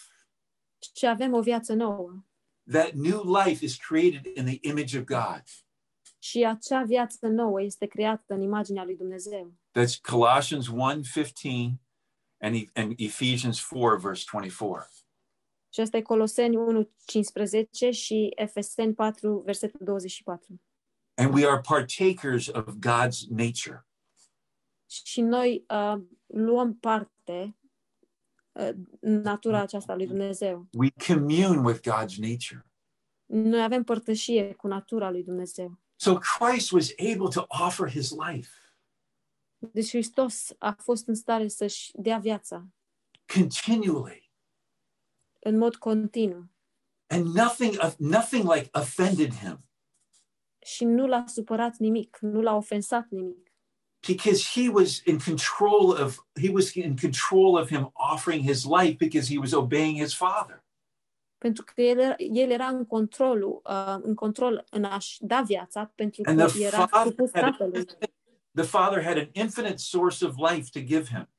[0.95, 2.23] și avem o viață nouă.
[2.71, 5.43] That new life is created in the image of God.
[6.19, 9.53] Și acea viață nouă este creată în imaginea lui Dumnezeu.
[9.79, 11.79] That's Colossians 1:15
[12.41, 14.89] and, E- and Ephesians 4 verse 24.
[15.73, 20.61] Și asta e Coloseni 1, 15 și Efeseni 4, versetul 24.
[21.13, 23.85] And we are partakers of God's nature.
[25.03, 27.57] Și noi uh, luăm parte
[28.51, 30.67] uh, în natura aceasta a lui Dumnezeu.
[30.71, 32.65] We commune with God's nature.
[33.25, 35.79] Noi avem părtășie cu natura lui Dumnezeu.
[35.95, 38.49] So Christ was able to offer his life
[39.57, 42.67] Deci Hristos a fost în stare să-și dea viața
[43.33, 44.31] continually.
[45.39, 46.49] în mod continuu.
[47.07, 49.59] And nothing of nothing like offended him.
[50.65, 53.44] și nu l-a supărat nimic, nu l-a ofensat nimic.
[54.07, 58.95] Because he was in control of he was in control of him offering his life
[58.97, 60.63] because he was obeying his father
[61.37, 65.91] Pentru că el era, el era în controlul, uh, în control în a-și da viața,
[65.95, 67.85] pentru And că the era father supus had- tatălui.
[68.53, 71.29] the father had an infinite source of life to give him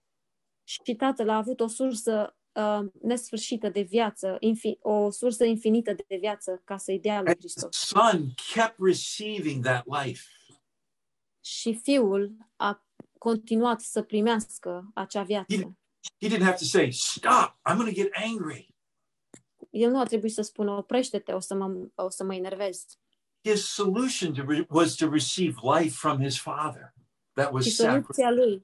[0.65, 6.17] Și tatăl a avut o sursă uh, nesfârșită de viață, infi- o sursă infinită de
[6.21, 7.77] viață ca să-i dea lui Hristos.
[7.77, 10.23] son kept receiving that life
[11.47, 12.85] Și fiul a
[13.19, 15.77] continuat să primească acea viață.
[16.21, 18.75] he didn't have to say stop i'm going to get angry
[19.71, 22.85] El nu a trebuit să spună, oprește-te, o să mă, o să mă enervez.
[23.45, 26.95] his solution to re- was to receive life from his father
[27.33, 28.61] that was Și sacrifice soluția lui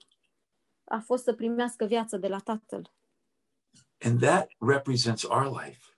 [0.85, 2.92] a fost să primească viață de la tatăl.
[3.99, 5.91] and that represents our life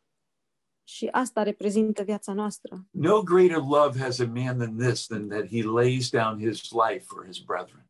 [0.87, 2.87] Și asta reprezintă viața noastră.
[2.91, 7.05] No greater love has a man than this, than that he lays down his life
[7.07, 7.89] for his brethren.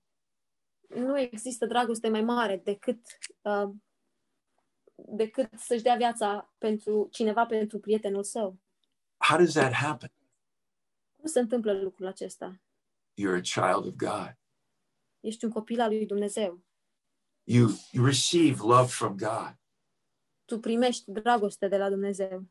[0.88, 3.00] Nu există dragoste mai mare decât,
[3.42, 3.70] uh,
[4.94, 8.58] decât să-și dea viața pentru cineva, pentru prietenul său.
[9.16, 10.12] How does that happen?
[11.16, 12.60] Cum se întâmplă lucrul acesta?
[13.20, 14.38] You're a child of God.
[15.20, 16.62] Ești un copil al lui Dumnezeu.
[17.42, 19.58] You, you receive love from God.
[20.44, 22.46] Tu primești dragoste de la Dumnezeu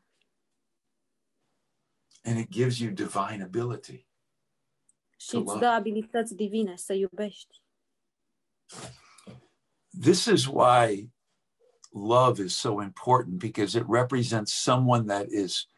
[2.24, 4.06] and it gives you divine ability.
[5.16, 5.58] și îți love.
[5.58, 7.62] dă abilități divine să iubești.
[10.00, 11.12] This is why
[11.90, 15.68] love is so important because it represents someone that is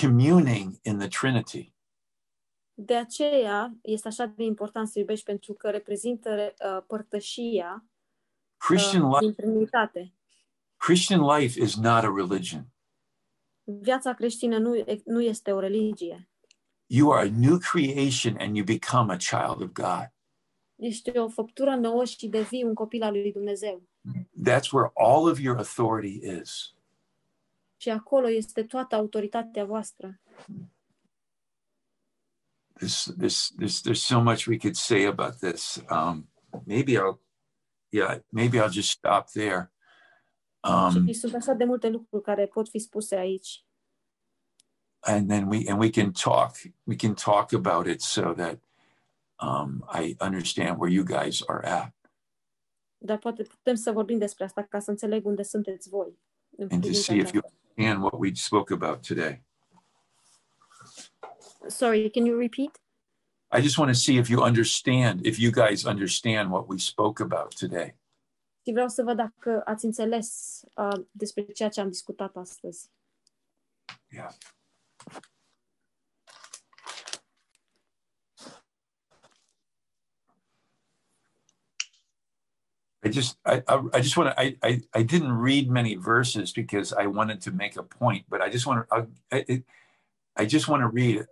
[0.00, 1.72] communing in the Trinity.
[2.74, 7.84] De aceea este așa de important să iubești pentru că reprezintă uh, părtășia
[8.56, 10.14] Christian uh, life, din Trinitate.
[10.76, 12.73] Christian life is not a religion.
[13.64, 16.28] Viața creștină nu, nu este o religie.
[16.86, 20.12] You are a new creation and you become a child of God.
[20.76, 23.82] Ești o făptură nouă și devii un copil al lui Dumnezeu.
[24.48, 26.74] That's where all of your authority is.
[27.76, 30.20] Și acolo este toată autoritatea voastră.
[32.72, 35.82] This, this, this, there's so much we could say about this.
[35.90, 36.28] Um,
[36.66, 37.20] maybe I'll,
[37.88, 39.73] yeah, maybe I'll just stop there.
[40.68, 43.64] Um, și sunt așa de multe lucruri care pot fi spuse aici.
[45.06, 48.58] and then we and we can talk we can talk about it so that
[49.38, 51.92] um, I understand where you guys are at
[52.98, 56.18] Dar poate putem să vorbim despre asta ca să înțeleg unde sunteți voi.
[56.70, 59.42] and to see if you understand what we spoke about today.
[61.68, 62.80] Sorry, can you repeat?
[63.50, 67.22] I just want to see if you understand, if you guys understand what we spoke
[67.22, 67.94] about today.
[68.64, 72.90] Și vreau să văd dacă ați înțeles uh, despre ceea ce am discutat astăzi.
[74.08, 74.30] Yeah.
[83.02, 86.94] I just I I, just want to I, I I didn't read many verses because
[87.02, 89.62] I wanted to make a point, but I just want to I,
[90.34, 91.26] I just want to read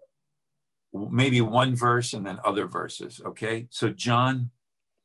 [0.92, 3.22] maybe one verse and then other verses.
[3.24, 4.50] Okay, so John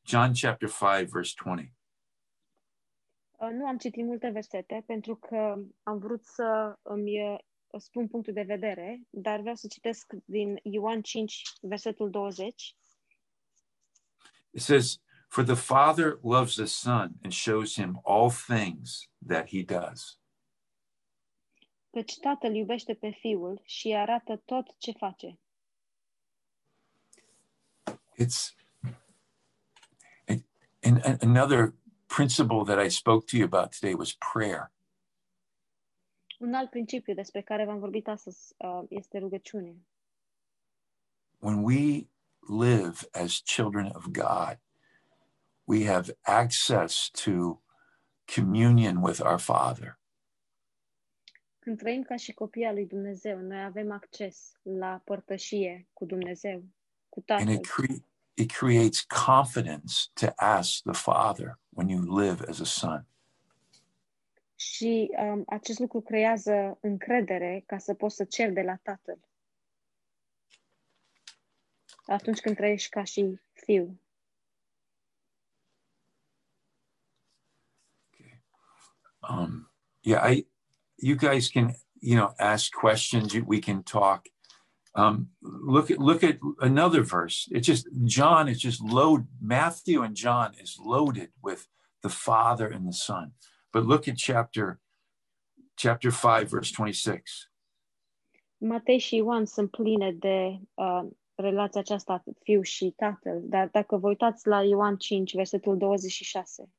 [0.04, 1.72] John chapter five verse twenty.
[3.38, 7.38] Uh, Nu am citit multe versete pentru că am vrut să îmi uh,
[7.78, 12.76] spun punctul de vedere, dar vreau să citesc din Ioan 5, versetul 20.
[14.50, 19.62] It says, For the Father loves the Son and shows him all things that he
[19.62, 20.20] does.
[21.90, 25.38] Căci tatăl iubește pe fiul și îi arată tot ce face.
[28.20, 28.54] It's
[30.26, 30.44] and,
[30.82, 31.77] and and another
[32.08, 34.72] principle that I spoke to you about today was prayer.
[36.38, 39.76] Un alt principiu despre care v-am vorbit astăzi uh, este rugăciune.
[41.38, 42.08] When we
[42.48, 44.58] live as children of God,
[45.64, 47.62] we have access to
[48.34, 49.98] communion with our Father.
[51.58, 56.64] Când trăim ca și copii al lui Dumnezeu, noi avem acces la părtășie cu Dumnezeu,
[57.08, 58.04] cu And it cre-
[58.34, 63.06] it creates confidence to ask the Father when you live as a son.
[64.54, 69.18] Și um, acest lucru creează încredere ca să poți să ceri de la Tatăl.
[72.06, 74.00] Atunci când trăiești ca și fiu.
[78.12, 78.42] Okay.
[79.30, 79.70] um
[80.00, 80.46] yeah i
[80.94, 84.26] you guys can you know ask questions we can talk
[84.98, 87.48] um look at look at another verse.
[87.50, 91.62] It's just john is just load matthew and john is loaded with
[92.02, 93.32] the father and the son.
[93.72, 94.80] But look at chapter
[95.76, 97.50] chapter 5 verse 26
[98.60, 104.08] Matei și Ioan sunt pline de uh, relația aceasta fiu și tatăl, dar dacă vă
[104.08, 106.72] uitați la Ioan 5, versetul 26,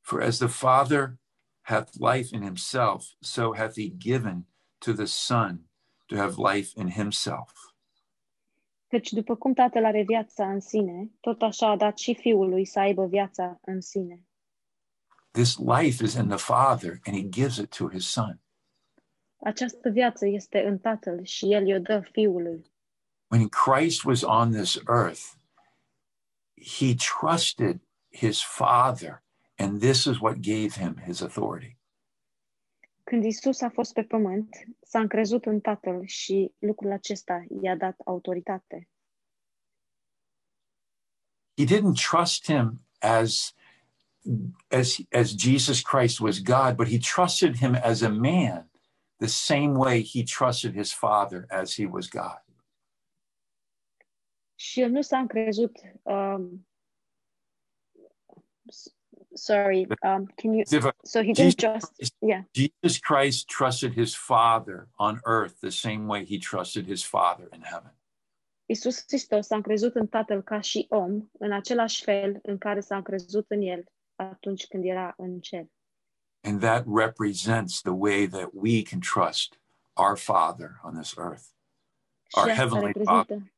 [0.00, 1.18] For as the Father
[1.60, 4.46] hath life in himself, so hath he given
[4.78, 5.67] to the Son
[6.08, 7.52] to have life in himself.
[8.88, 12.78] căci după cum tatăl are viața în sine, tot așa a dat și fiului să
[12.78, 14.22] aibă viața în sine.
[15.30, 18.40] This life is in the Father, and he gives it to his Son.
[19.40, 22.72] Această viață este în tatăl și el i-o dă fiului.
[23.30, 25.22] When Christ was on this earth,
[26.78, 27.80] he trusted
[28.10, 29.22] his Father,
[29.56, 31.77] and this is what gave him his authority.
[33.08, 34.48] Când Isus a fost pe pământ,
[34.80, 38.88] s-a încrezut în tatăl și lucrul acesta i-a dat autoritate.
[41.56, 43.54] He didn't trust him as
[44.68, 48.70] as as Jesus Christ was God, but he trusted him as a man,
[49.16, 52.44] the same way he trusted his Father as he was God.
[54.54, 56.68] Și el nu s-a încrezut um,
[58.68, 58.97] s-
[59.38, 60.64] sorry, um, can you
[61.04, 62.42] so he didn't just yeah.
[62.52, 67.62] Jesus Christ trusted his Father on earth the same way he trusted his Father in
[67.62, 67.90] heaven.
[68.68, 72.96] Isus Hristos s-a încrezut în Tatăl ca și om, în același fel în care s-a
[72.96, 73.84] încrezut în El
[74.16, 75.66] atunci când era în cer.
[76.42, 79.60] And that represents the way that we can trust
[79.94, 81.44] our Father on this earth.
[82.36, 83.52] Our heavenly reprezintă,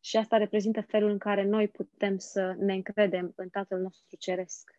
[0.00, 4.70] și asta reprezintă felul în care noi putem să ne încredem în Tatăl nostru Ceresc.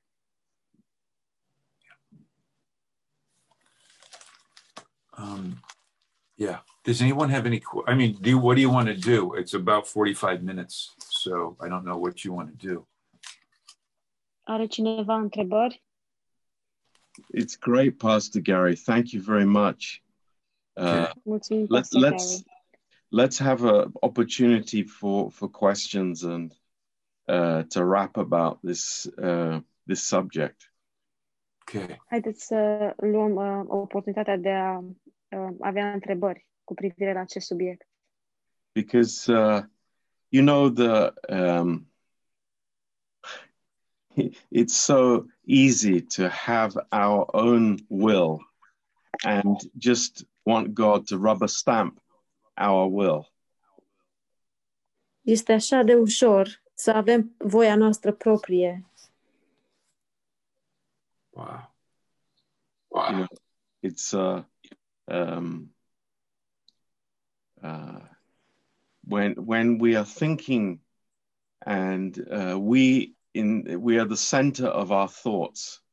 [5.17, 5.59] Um,
[6.36, 6.63] yeah.
[6.84, 7.59] Does anyone have any?
[7.59, 9.36] que- I mean, do you, what do you want to do?
[9.39, 12.88] It's about forty-five minutes, so I don't know what you want to do.
[14.43, 15.84] Are cineva întrebări?
[17.38, 18.76] It's great, Pastor Gary.
[18.76, 20.01] Thank you very much.
[20.74, 22.61] Uh, Mulțumim, let, Pastor let's Gary.
[23.12, 26.55] Let's have an opportunity for for questions and
[27.28, 30.72] uh, to wrap about this uh, this subject.
[31.62, 31.97] Okay.
[32.09, 37.86] Haideți să luăm uh, oportunitatea de a uh, avea întrebări cu privire la acest subiect.
[38.74, 39.64] because uh,
[40.30, 41.86] you know the um,
[44.51, 48.39] it's so easy to have our own will
[49.26, 52.00] and just want God to rubber stamp
[52.53, 53.33] our will.
[55.21, 58.85] Este așa de ușor să avem voia noastră proprie
[62.91, 63.09] Wow.
[63.09, 63.27] You know,
[63.81, 64.43] it's uh,
[65.07, 65.69] um,
[67.63, 67.99] uh,
[69.07, 70.81] when when we are thinking
[71.65, 75.83] and uh, we in we are the center of our thoughts.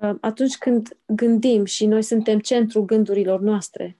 [0.00, 3.98] Uh, atunci când gândim și noi suntem centrul gândurilor noastre.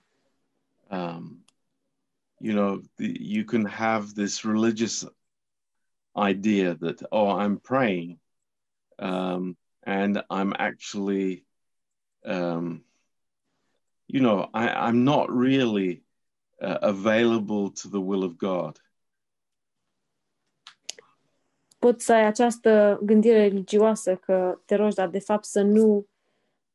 [0.89, 1.43] Um,
[2.39, 5.05] you know, the, you can have this religious
[6.15, 8.19] idea that, oh, I'm praying,
[8.99, 11.45] um, and I'm actually,
[12.25, 12.83] um,
[14.07, 16.03] you know, I, I'm not really
[16.61, 18.79] uh, available to the will of God.
[21.79, 26.07] Poți să ai această gândire religioasă că te rogi, dar de fapt să nu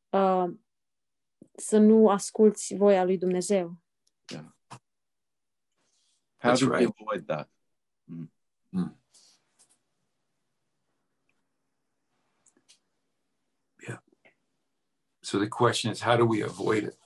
[0.09, 0.49] uh,
[1.55, 3.82] să nu asculți voia lui Dumnezeu.
[6.43, 6.89] How That's do we right.
[6.99, 7.47] avoid that?
[13.87, 13.97] Yeah.
[15.21, 16.97] So the question is, how do we avoid it?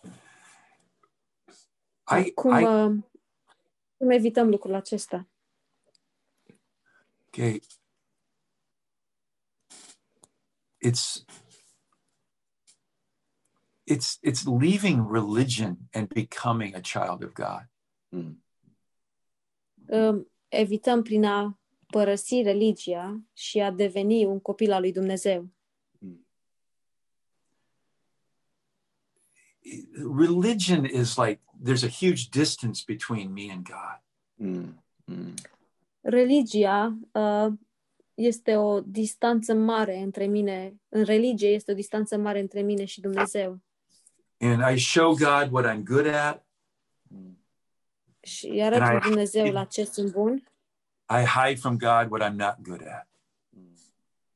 [2.08, 2.90] I, cum, I uh,
[3.98, 5.28] cum evităm lucrul acesta?
[7.30, 7.60] okay.
[10.80, 11.26] It's
[13.86, 17.68] it's it's leaving religion and becoming a child of God.
[18.14, 18.38] Mm.
[19.88, 25.50] Uh, evităm prin a părăsi religia și a deveni un copil al lui Dumnezeu.
[30.18, 34.02] Religion is like there's a huge distance between me and God.
[34.36, 34.84] Mm.
[35.06, 35.34] Mm.
[36.02, 37.54] Religia uh,
[38.14, 43.02] este o distanță mare între mine, în religie este o distanță mare între mine și
[43.02, 43.60] Dumnezeu.
[44.40, 46.46] And I show God what I'm good at.
[48.28, 50.44] Și îi arăt And I- lui Dumnezeu la ce sunt bun
[51.10, 53.08] I hide from God what I'm not good at.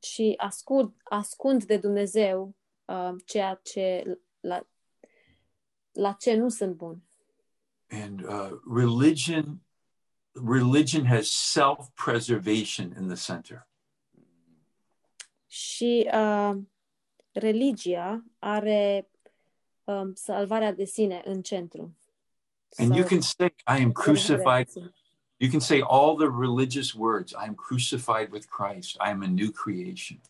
[0.03, 4.67] și ascund, ascund de Dumnezeu uh, ceea ce la,
[5.91, 7.01] la ce nu sunt bun.
[7.89, 9.61] And uh, religion,
[10.47, 13.67] religion has self-preservation in the center.
[15.47, 16.57] Și uh,
[17.31, 19.09] religia are
[19.83, 21.95] um, salvarea de sine în centru.
[22.77, 24.45] And sau you can say, I am crucified.
[24.45, 24.93] reacții.
[25.37, 27.31] You can say all the religious words.
[27.31, 28.95] I am crucified with Christ.
[28.95, 30.21] I am a new creation.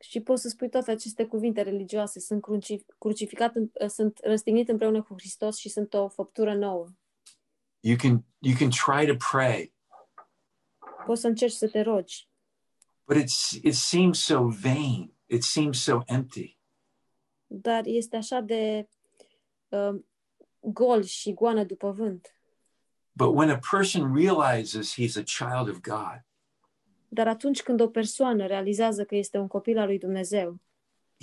[0.00, 2.20] Și poți să spui toate aceste cuvinte religioase.
[2.20, 6.88] Sunt, cruci, crucificat, în- sunt răstignit împreună cu Hristos și sunt o făptură nouă.
[7.80, 9.72] You can you can try to pray,
[11.06, 12.28] Poți să încerci să te rogi,
[13.06, 15.14] but it's it seems so vain.
[15.26, 16.58] It seems so empty.
[17.46, 18.88] dar este așa de
[19.68, 20.00] uh,
[20.62, 22.34] gol și goană după vânt.
[23.12, 26.24] But when a person realizes he's a child of God,
[27.08, 30.60] Dar atunci când o persoană realizează că este un copil al lui Dumnezeu,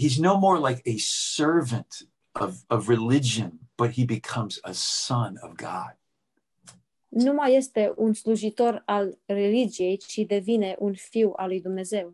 [0.02, 0.96] he's no more like a
[1.36, 5.98] servant of, of religion, but he becomes a son of God.
[7.08, 12.14] nu mai este un slujitor al religiei, ci devine un fiu al lui Dumnezeu.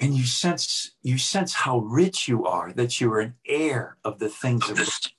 [0.00, 4.16] And you sense you sense how rich you are, that you are an heir of
[4.16, 5.15] the things of God.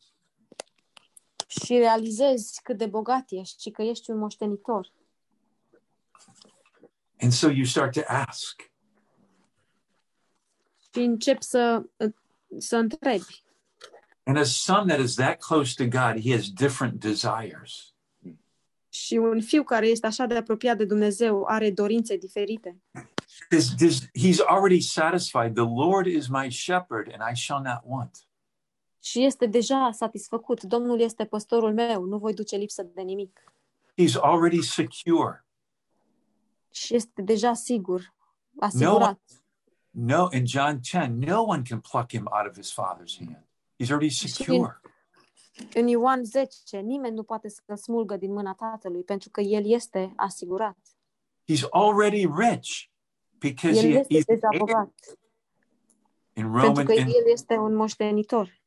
[1.66, 4.92] Și realizezi cât de bogat ești și că ești un moștenitor.
[7.22, 8.72] And so you start to ask,
[10.94, 11.84] Și începi să,
[12.58, 13.44] să întrebi.
[14.24, 17.94] and a son that is that close to God, he has different desires.
[18.90, 22.78] Și un fiu care este așa de apropiat de Dumnezeu are dorințe diferite.
[23.50, 25.54] This, this, he's already satisfied.
[25.54, 28.27] The Lord is my shepherd, and I shall not want.
[29.10, 30.64] Și este deja satisfăcut.
[30.64, 33.54] Domnul este păstorul meu, nu voi duce lipsă de nimic.
[34.02, 35.46] He's already secure.
[36.72, 38.14] Și este deja sigur,
[38.60, 39.20] asigurat.
[39.90, 43.48] No, in John 10, no one can pluck him out of his father's hand.
[43.80, 44.82] He's already secure.
[45.74, 50.14] În Ioan 10, nimeni nu poate să smulgă din mâna Tatălui, pentru că El este
[50.16, 50.78] asigurat.
[51.52, 52.84] He's already rich
[53.38, 54.60] because El he, este he's deja heir.
[54.60, 54.94] bogat,
[56.34, 58.66] in pentru Roman că and, El este un moștenitor.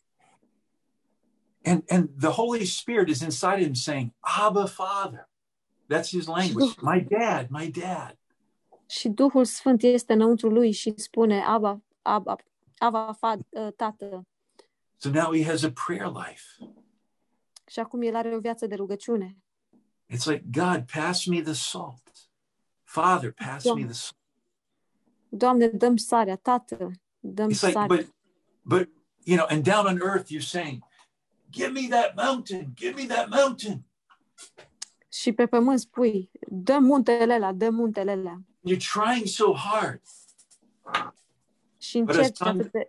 [1.64, 5.28] And and the Holy Spirit is inside him saying, Abba Father.
[5.88, 6.76] That's his language.
[6.80, 8.18] My dad, my dad.
[8.86, 11.82] Și Duhul Sfânt este înăuntru lui și spune, Aba,
[12.78, 13.38] Aba, fa,
[13.76, 14.26] Tată.
[14.96, 16.42] So now he has a prayer life.
[17.66, 19.36] Și acum el are o viață de rugăciune.
[20.08, 22.02] It's like, God, pass me the salt.
[22.84, 23.76] Father, pass Yeah.
[23.76, 24.18] me the salt.
[25.28, 26.90] Doamne, dăm sarea, Tată,
[27.20, 27.86] dăm It's like, sarea.
[27.86, 28.08] but
[28.62, 28.88] but
[29.24, 30.82] you know, and down on earth you're saying,
[31.50, 33.84] Give me that mountain, give me that mountain.
[35.12, 38.40] Și pe pământ spui, dă muntele ăla, dă muntele ăla.
[38.68, 40.02] You're trying so hard.
[41.78, 42.86] Și But încerci a son- atât de,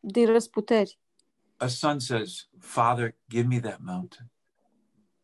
[0.00, 0.98] din răsputeri.
[1.56, 4.30] A son says, Father, give me that mountain.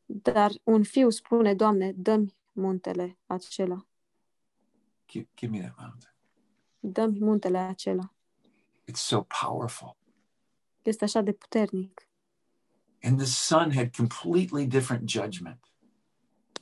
[0.06, 3.86] Dar un fiu spune, Doamne, dă-mi muntele acela.
[5.08, 6.12] Give, give me that mountain.
[6.80, 8.12] Dă-mi muntele acela.
[8.90, 9.96] It's so powerful.
[10.82, 12.08] Este așa de puternic.
[13.02, 15.60] And the son had completely different judgment.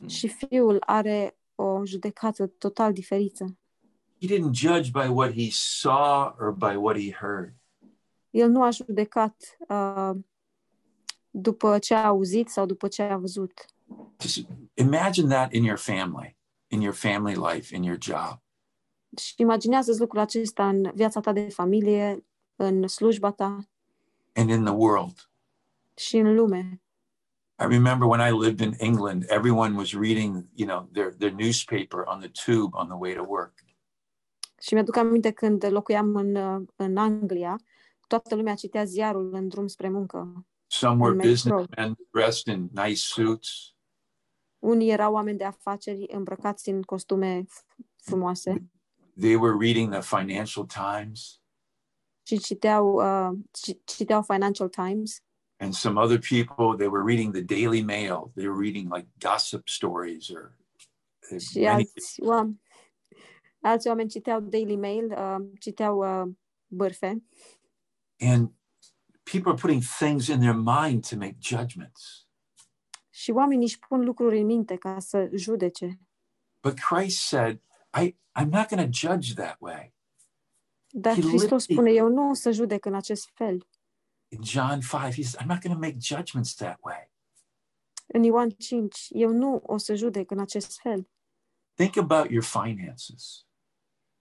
[0.06, 3.56] Și fiul are o judecată total diferită.
[4.20, 7.54] He didn't judge by what he saw or by what he heard.
[8.30, 10.10] El nu a judecat uh,
[11.30, 13.66] după ce a auzit sau după ce a văzut.
[14.20, 16.36] Just imagine that in your family,
[16.66, 18.42] in your family life, in your job.
[19.18, 23.68] Și imaginează lucrul acesta în viața ta de familie, în slujba ta
[24.36, 25.30] and in the world.
[25.94, 26.80] și în lume.
[27.58, 32.02] I remember when I lived in England, everyone was reading, you know, their, their newspaper
[32.04, 33.54] on the tube on the way to work.
[34.60, 37.56] Și mi-aduc aminte când locuiam în, uh, în Anglia,
[38.06, 40.46] toată lumea citea ziarul în drum spre muncă.
[40.66, 41.30] Some were In metro.
[41.30, 43.74] businessmen dressed in nice suits.
[44.58, 48.70] Unii erau oameni de afaceri îmbrăcați în costume f- frumoase
[49.20, 51.40] They were reading the Financial Times,
[52.26, 55.20] și citeau, uh, ci- citeau Financial Times
[55.58, 58.30] and some other people they were reading the Daily Mail.
[58.34, 60.56] They were reading like gossip stories or
[61.38, 62.60] și alți oameni,
[63.60, 66.32] alți oameni citeau Daily Mail, uh, citeau uh,
[66.66, 67.22] bârfe
[68.20, 68.50] and
[69.22, 72.26] people are putting things in their mind to make judgments.
[73.10, 76.00] și oamenii își pun lucruri în minte ca să judece.
[76.62, 77.60] But Christ said,
[78.02, 79.95] I, I'm not going to judge that way.
[80.98, 83.68] Dar He Hristos literally- spune, eu nu o să judec în acest fel.
[84.28, 87.10] In John 5, he says, I'm not going to make judgments that way.
[88.06, 91.08] În Ioan 5, eu nu o să judec în acest fel.
[91.74, 93.46] Think about your finances.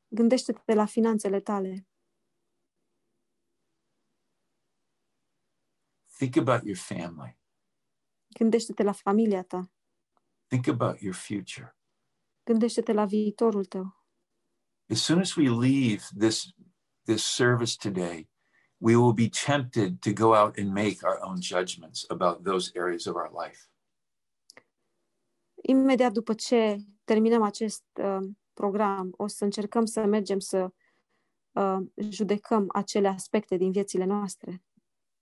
[0.08, 1.88] Gândește-te la finanțele tale.
[6.18, 7.38] Think about your family.
[8.40, 9.72] Gândește-te la familia ta.
[10.48, 11.78] Think about your future.
[12.44, 14.04] Gândește-te la viitorul tău.
[14.90, 16.54] As soon as we leave this,
[17.06, 18.28] this service today,
[18.78, 23.06] we will be tempted to go out and make our own judgments about those areas
[23.06, 23.70] of our life.
[25.62, 30.74] Imediat după ce terminăm acest uh, program, o să încercăm să mergem să
[31.52, 31.78] uh,
[32.10, 34.64] judecăm acele aspecte din viețile noastre.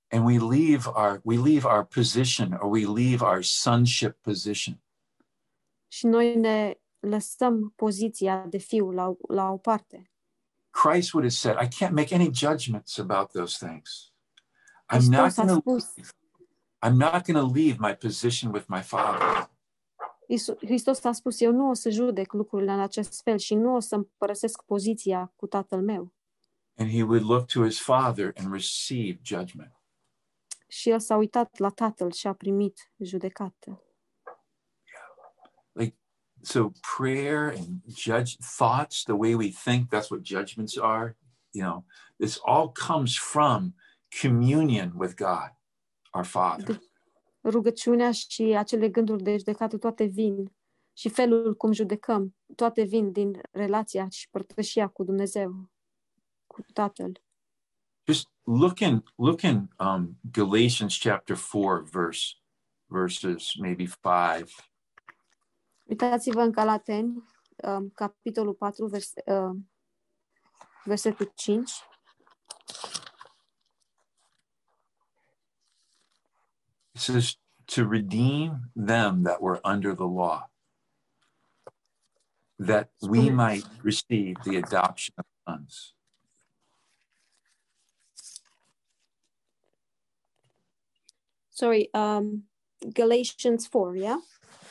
[0.08, 4.84] And we leave our we leave our position or we leave our sonship position.
[5.88, 10.13] Și noi ne lăsăm poziția de fiu la, la o parte.
[10.74, 14.12] Christ would have said, I can't make any judgments about those things.
[14.90, 16.12] I'm not Hristos a going to spus,
[16.82, 19.50] I'm not going to leave my position with my father.
[20.28, 23.76] Isu- Hristos a spus, eu nu o să judec lucrurile în acest fel și nu
[23.76, 26.14] o să-mi părăsesc poziția cu tatăl meu.
[26.78, 29.72] And he would look to his father and receive judgment.
[30.68, 33.82] Și el s-a uitat la tatăl și a primit judecată.
[36.44, 41.16] So prayer and judge thoughts, the way we think, that's what judgments are.
[41.54, 41.86] You know,
[42.20, 43.74] this all comes from
[44.22, 45.52] communion with God,
[46.14, 46.82] our Father.
[47.44, 50.52] Rugăciunea și acele gânduri de judecată toate vin
[50.94, 55.70] și felul cum judecăm, toate vin din relația și părtășia cu Dumnezeu,
[56.48, 57.22] cu Tatăl.
[58.08, 62.36] Just look in look in um, Galatians chapter four, verse
[62.88, 64.52] verses maybe five.
[65.84, 67.24] Uitați-vă în Galateni,
[67.56, 69.56] um, capitolul 4, vers, uh,
[70.84, 71.72] versetul 5.
[76.96, 80.50] It says to redeem them that were under the law,
[82.58, 85.96] that we might receive the adoption of sons.
[91.50, 92.48] Sorry, um,
[92.94, 94.18] Galatians 4, yeah?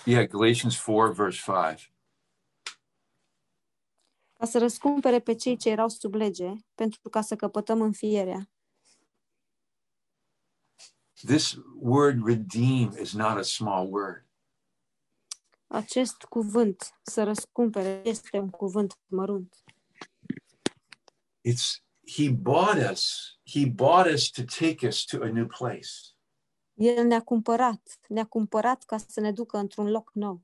[0.05, 1.93] Yeah, Galatians 4, verse 5.
[4.33, 8.51] Ca să răscumpere pe cei ce erau sub lege, pentru ca să căpătăm înfierea.
[11.27, 14.27] This word redeem is not a small word.
[15.67, 19.65] Acest cuvânt, să răscumpere, este un cuvânt mărunt.
[21.49, 21.83] It's
[22.17, 26.12] he bought us, he bought us to take us to a new place.
[26.75, 30.43] El ne-a cumpărat, ne-a cumpărat ca să ne ducă într-un loc nou.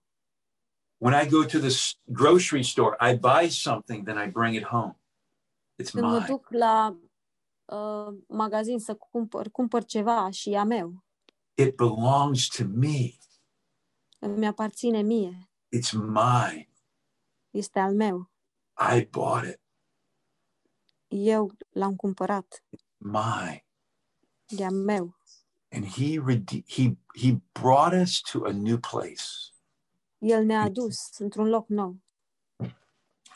[0.96, 4.64] When I go to the s- grocery store, I buy something, then I bring it
[4.64, 5.00] home.
[5.82, 6.26] It's Când mă mine.
[6.26, 6.98] duc la
[7.64, 11.04] uh, magazin să cumpăr, cumpăr ceva și e a meu,
[11.54, 13.12] It belongs to me.
[14.18, 16.68] îmi aparține mie, It's mine.
[17.50, 18.30] este al meu.
[18.96, 19.60] I bought it.
[21.08, 22.64] Eu l-am cumpărat,
[22.96, 23.66] Mine.
[24.46, 25.17] e al meu.
[25.70, 29.52] And he rede- he he brought us to a new place.
[30.18, 31.96] El ne-a adus într-un loc nou.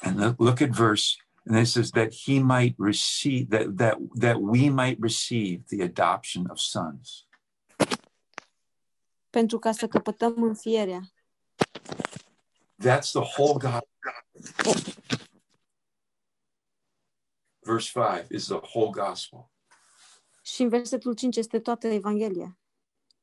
[0.00, 4.40] And look, look at verse, and it says that he might receive that that that
[4.40, 7.26] we might receive the adoption of sons.
[9.30, 11.00] Pentru ca să căpătăm înfierea.
[12.78, 13.82] That's the whole God.
[17.64, 19.50] Verse five is the whole gospel.
[20.44, 22.58] Și în versetul 5 este toată Evanghelia.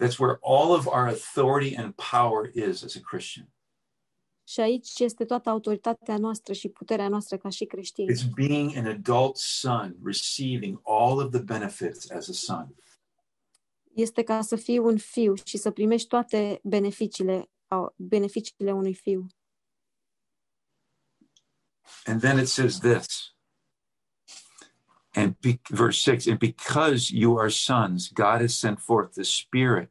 [0.03, 3.49] That's where all of our authority and power is as a Christian.
[4.47, 8.13] Și aici este toată autoritatea noastră și puterea noastră ca și creștini.
[8.13, 12.75] It's being an adult son, receiving all of the benefits as a son.
[13.93, 19.27] Este ca să fii un fiu și să primești toate beneficiile, au- beneficiile unui fiu.
[22.05, 23.33] And then it says this.
[25.19, 29.89] And be, verse 6 and because you are sons, God has sent forth the Spirit,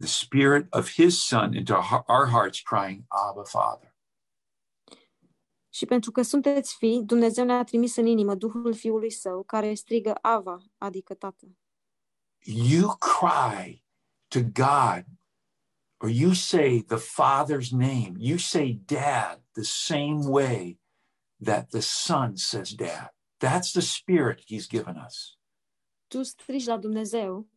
[0.00, 1.74] the Spirit of His Son into
[2.08, 3.94] our hearts, crying, Abba, Father.
[5.68, 10.14] Și pentru că sunteți fii, Dumnezeu ne-a trimis în inimă Duhul Fiului Său, care strigă
[10.22, 11.46] Ava, adică Tată.
[12.44, 13.84] You cry
[14.28, 15.04] to God,
[16.00, 20.80] or you say the Father's name, you say Dad the same way
[21.44, 23.16] that the Son says Dad.
[23.38, 25.38] That's the Spirit He's given us.
[26.06, 27.48] Tu strigi la Dumnezeu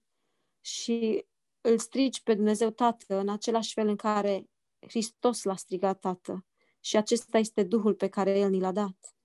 [0.61, 1.25] și
[1.61, 4.49] îl strigi pe Dumnezeu Tată în același fel în care
[4.87, 6.45] Hristos l-a strigat Tată.
[6.79, 9.15] Și acesta este Duhul pe care El ni l-a dat.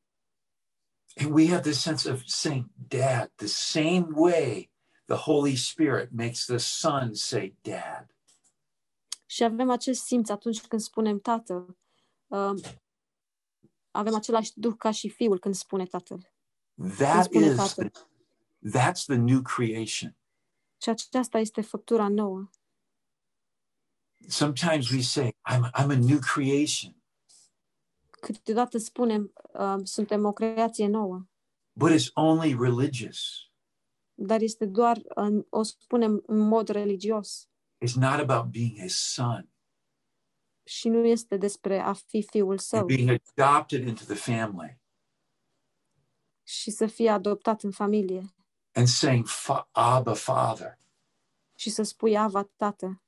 [1.15, 4.71] And we have this sense of saying, Dad, the same way
[5.07, 8.17] the Holy Spirit makes the Son say, Dad.
[9.27, 11.79] Și avem acest simț atunci când spunem Tată.
[12.27, 12.61] Um,
[13.91, 16.36] avem același Duh ca și Fiul când spune Tatăl.
[16.99, 17.91] That spune is, Tatăl.
[17.91, 20.17] the, that's the new creation.
[20.83, 22.51] Și aceasta este făptura nouă.
[24.29, 26.95] Sometimes we say, I'm, I'm a new creation,
[28.21, 31.27] Câteodată spunem, um, suntem o creație nouă,
[31.73, 33.51] but it's only religious.
[34.15, 37.49] dar este doar, în- o spunem în mod religios
[37.85, 39.51] It's not about being his son
[40.65, 44.81] și nu este despre a fi fiul and său being adopted into the family
[46.47, 48.35] și să fie adoptat în familie
[48.73, 50.79] and saying, "Fa- Abba, Father.
[51.59, 53.03] și să spui Ava, tată.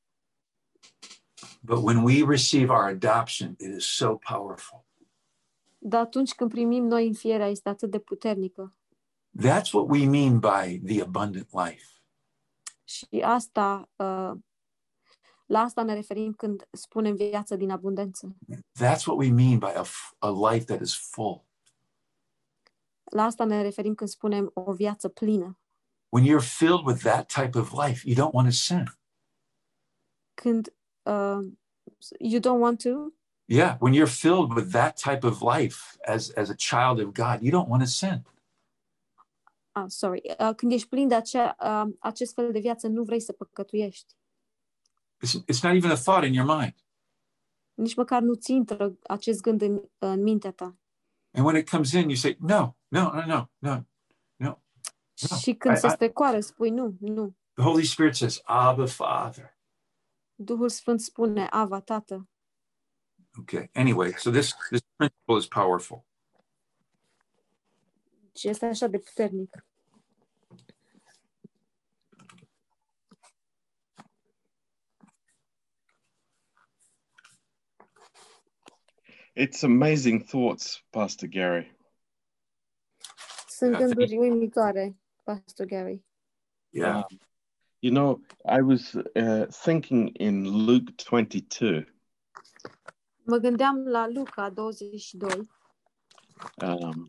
[1.61, 4.85] But when we receive our adoption, it is so powerful.
[5.79, 8.77] Dar atunci când primim noi înfierea este atât de puternică.
[9.39, 11.85] That's what we mean by the abundant life.
[12.85, 14.33] Și asta, uh,
[15.47, 18.37] la asta ne referim când spunem viață din abundență.
[18.85, 21.45] That's what we mean by a, f- a life that is full.
[23.11, 25.59] La asta ne referim când spunem o viață plină.
[26.09, 28.85] When you're filled with that type of life, you don't want to sin.
[30.35, 31.39] Când uh,
[32.19, 33.13] you don't want to,
[33.51, 37.41] Yeah, when you're filled with that type of life as, as a child of God,
[37.43, 38.23] you don't want to sin.
[39.73, 43.21] ah, sorry, uh, când ești plin de acea, uh, acest fel de viață, nu vrei
[43.21, 44.15] să păcătuiești.
[45.27, 46.75] It's, it's not even a thought in your mind.
[47.75, 50.77] Nici măcar nu ți intră acest gând în, în mintea ta.
[51.31, 53.83] And when it comes in, you say, no, no, no, no, no,
[54.37, 54.59] no.
[55.29, 55.37] Da.
[55.37, 57.37] Și când I- se I- strecoară, spui nu, nu.
[57.55, 59.57] The Holy Spirit says, Abba, Father.
[60.35, 62.29] Duhul Sfânt spune, Ava, tată.
[63.39, 63.71] Okay.
[63.75, 66.05] Anyway, so this, this principle is powerful.
[68.35, 69.65] Și este așa de puternic.
[79.35, 81.78] It's amazing thoughts, Pastor Gary.
[83.59, 86.05] Sunt Da, gânduri uimitoare, Pastor Gary.
[86.71, 86.97] Yeah.
[86.97, 87.19] Um,
[87.79, 91.95] you know, I was uh, thinking in Luke 22,
[93.25, 95.49] Mă gândeam la Luca 22.
[96.63, 97.09] um,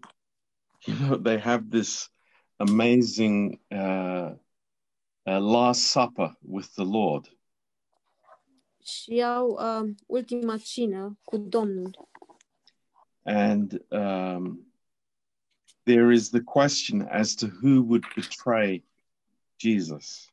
[0.86, 2.12] you know, they have this
[2.56, 4.32] amazing uh,
[5.26, 7.38] uh, Last Supper with the Lord.
[8.84, 12.08] și au uh, ultima cină cu Domnul.
[13.24, 14.69] And um,
[15.90, 18.84] there is the question as to who would betray
[19.58, 20.32] Jesus.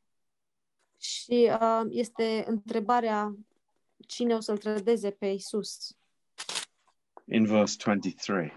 [0.99, 3.37] Și uh, este întrebarea
[4.07, 5.97] cine o să-l trădeze pe Isus.
[7.25, 8.53] in verse 23.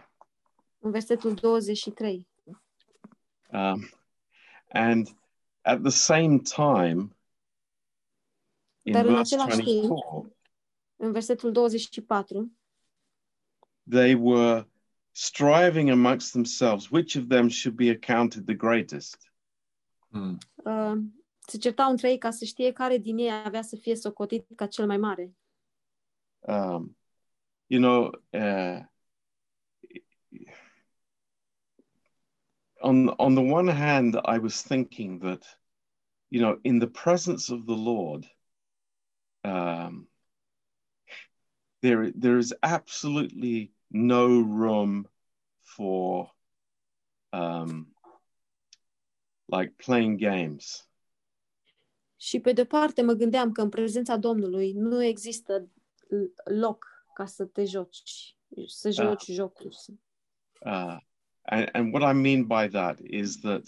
[0.80, 2.28] În versetul 23.
[3.52, 3.90] Um,
[4.70, 5.08] and
[5.62, 7.18] at the same time,
[8.82, 10.36] in Dar în verse același timp- 24,
[10.96, 12.52] În versetul 24,
[13.90, 14.68] they were
[15.20, 19.18] striving amongst themselves which of them should be accounted the greatest.
[20.12, 20.38] Hmm.
[20.66, 20.98] uh,
[21.48, 24.68] se certau între ei ca să știe care din ei avea să fie socotit ca
[24.68, 25.34] cel mai mare.
[26.40, 26.98] Um,
[27.68, 28.82] you know, uh,
[32.82, 35.60] on on the one hand, I was thinking that,
[36.28, 38.36] you know, in the presence of the Lord,
[39.44, 40.10] um,
[41.80, 45.10] there there is absolutely no room
[45.60, 46.36] for,
[47.30, 47.94] um,
[49.46, 50.90] like playing games.
[52.18, 55.70] Și pe de parte mă gândeam că în prezența Domnului nu există
[56.44, 58.36] loc ca să te joci,
[58.68, 59.76] să joci jocuri.
[60.66, 60.98] Uh,
[61.42, 63.64] and, and what I mean by that is that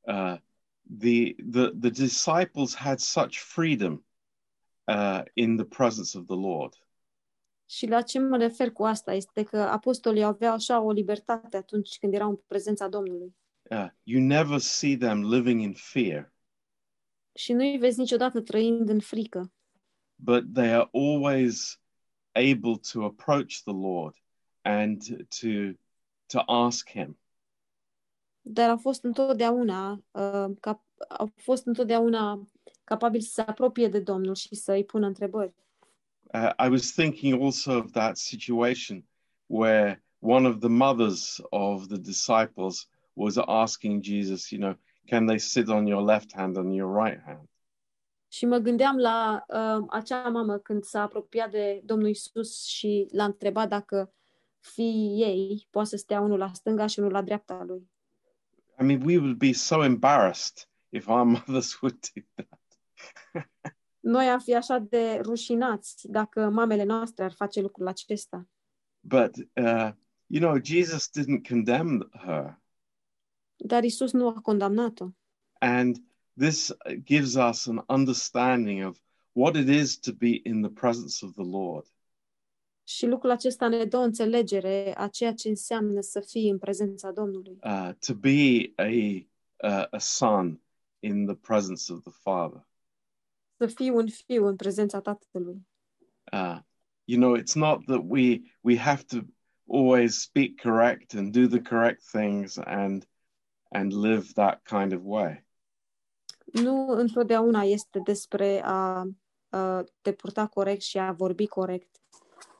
[0.00, 0.38] uh,
[0.98, 4.04] the, the the disciples had such freedom
[4.84, 6.74] uh, in the presence of the Lord.
[7.68, 11.98] Și la ce mă refer cu asta este că apostolii aveau așa o libertate atunci
[11.98, 13.36] când erau în prezența Domnului.
[13.70, 16.32] Uh, you never see them living in fear,
[17.32, 19.52] Și nu îi vezi niciodată trăind în frică,
[20.14, 21.80] but they are always
[22.32, 24.14] able to approach the Lord
[24.62, 25.02] and
[25.40, 25.48] to
[26.26, 27.18] to ask Him.
[28.40, 32.48] dar au fost întotdeauna, uh, cap, au fost întotdeauna
[32.84, 35.54] capabili să se apropie de Domnul și să îi pună întrebări.
[36.36, 39.02] Uh, I was thinking also of that situation
[39.48, 44.74] where one of the mothers of the disciples was asking Jesus, you know,
[45.08, 47.48] can they sit on your left hand and your right hand?
[48.28, 53.24] Și mă gândeam la uh, acea mamă când s-a apropiat de Domnul Isus și l-a
[53.24, 54.12] întrebat dacă
[54.60, 57.90] fiii ei poate să stea unul la stânga și unul la dreapta lui.
[58.80, 62.60] I mean, we would be so embarrassed if our mothers would do that.
[64.06, 68.48] Noi am fi așa de rușinați dacă mamele noastre ar face lucrul acesta.
[69.00, 69.90] But, uh,
[70.26, 72.60] you know, Jesus didn't condemn her.
[73.56, 75.08] Dar Isus nu a condamnat-o.
[75.58, 75.96] And
[76.38, 78.98] this gives us an understanding of
[79.32, 81.86] what it is to be in the presence of the Lord.
[82.84, 87.10] Și lucrul acesta ne dă o înțelegere a ceea ce înseamnă să fii în prezența
[87.10, 87.58] Domnului.
[87.62, 88.86] uh, to be a
[89.68, 90.60] uh, a son
[90.98, 92.66] in the presence of the Father.
[93.58, 95.66] Să fii un fiu în prezența Tatălui.
[96.32, 96.58] Uh,
[97.04, 99.16] you know, it's not that we we have to
[99.68, 103.08] always speak correct and do the correct things and
[103.68, 105.44] and live that kind of way.
[106.52, 109.08] Nu întotdeauna este despre a,
[109.48, 112.00] a te purta corect și a vorbi corect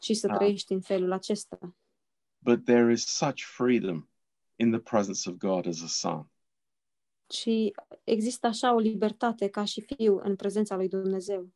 [0.01, 0.35] și să Da.
[0.37, 1.59] trăiești în felul acesta.
[2.39, 4.09] But there is such freedom
[4.57, 6.31] in the presence of God as a son.
[7.31, 7.75] Și
[8.05, 11.53] există așa o libertate ca și fiu în prezența lui Dumnezeu.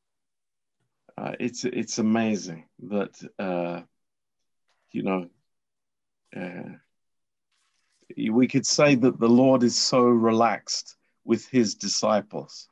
[1.17, 3.83] Uh, it's it's amazing that uh,
[4.91, 5.31] you know
[6.37, 6.79] uh,
[8.33, 12.69] we could say that the Lord is so relaxed with his disciples.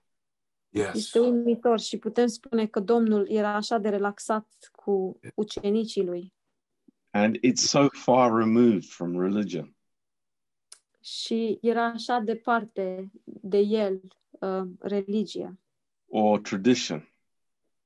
[0.68, 0.94] Yes.
[0.94, 6.32] Este uimitor și putem spune că Domnul era așa de relaxat cu ucenicii lui
[7.10, 9.74] And it's so far removed from religion.
[11.00, 15.58] Și era așa departe de el uh, religia
[16.08, 17.12] or tradition.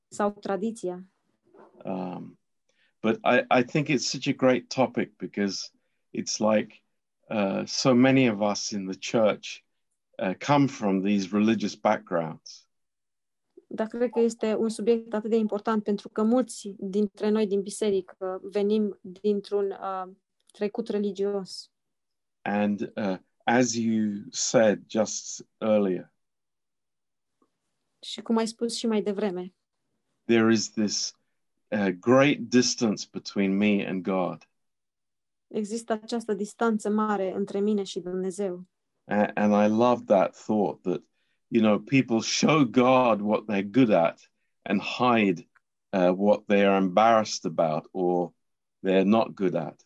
[0.07, 1.03] sau tradiția.
[1.85, 2.37] Um,
[3.01, 5.71] but I, I think it's such a great topic because
[6.11, 6.83] it's like
[7.29, 9.63] uh, so many of us in the church
[10.19, 12.67] uh, come from these religious backgrounds.
[13.67, 17.61] Dar cred că este un subiect atât de important pentru că mulți dintre noi din
[17.61, 20.11] biserică venim dintr-un uh,
[20.51, 21.72] trecut religios.
[22.45, 26.11] And uh, as you said just earlier,
[27.99, 29.53] Și cum ai spus și mai devreme,
[30.25, 31.15] there is this
[31.71, 34.47] uh, great distance between me and God.
[35.47, 38.65] există această distanță mare între mine și Dumnezeu.
[39.05, 41.01] A- and I love that thought that,
[41.47, 44.31] you know, people show God what they're good at
[44.61, 45.47] and hide
[45.89, 48.33] uh, what they are embarrassed about or
[48.85, 49.85] they're not good at.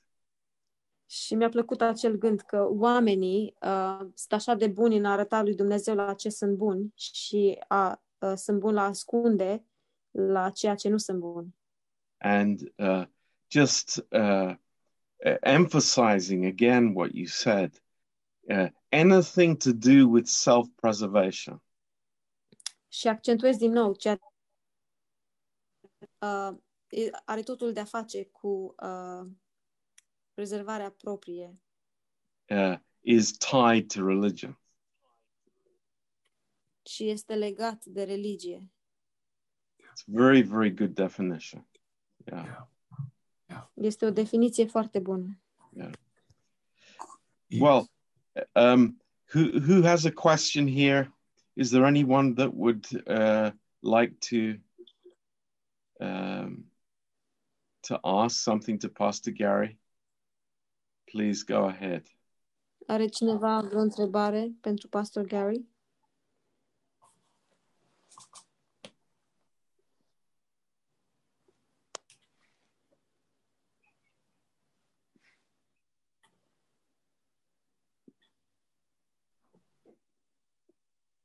[1.09, 5.41] Și mi-a plăcut acel gând că oamenii uh, sunt așa de buni în a arăta
[5.41, 9.65] lui Dumnezeu la ce sunt buni și a, uh, sunt buni la a ascunde
[10.11, 11.55] la ceea ce nu sunt buni.
[12.17, 13.03] And uh,
[13.47, 14.55] just uh,
[15.25, 17.83] uh, emphasizing again what you said
[18.49, 21.61] uh, anything to do with self preservation.
[22.87, 24.19] Și accentuez din nou ceea
[26.19, 29.27] uh, e- are totul de a face cu uh,
[30.37, 31.59] prezervarea proprie
[32.49, 34.57] Uh, is tied to religion.
[36.85, 38.71] și este legat de religie.
[39.79, 41.67] It's a very, very good definition.
[42.25, 42.67] Yeah.
[43.73, 45.39] Este o definiție foarte bună.
[47.59, 47.89] Well,
[48.55, 49.01] um,
[49.33, 51.13] who who has a question here?
[51.53, 54.61] Is there anyone that would uh, like to
[56.05, 56.71] um,
[57.79, 59.79] to ask something to Pastor Gary?
[61.11, 62.05] Please go ahead.
[62.87, 65.67] Are cineva vreo întrebare pentru Pastor Gary?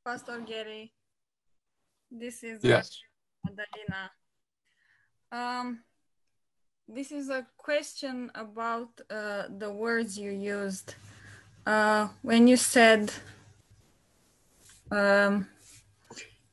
[0.03, 0.93] Pastor Gary,
[2.09, 3.01] this is Yes.
[3.41, 4.11] Madalina.
[5.31, 5.85] Um,
[6.89, 10.95] this is a question about uh, the words you used.
[11.67, 13.13] Uh, when you said
[14.91, 15.47] um,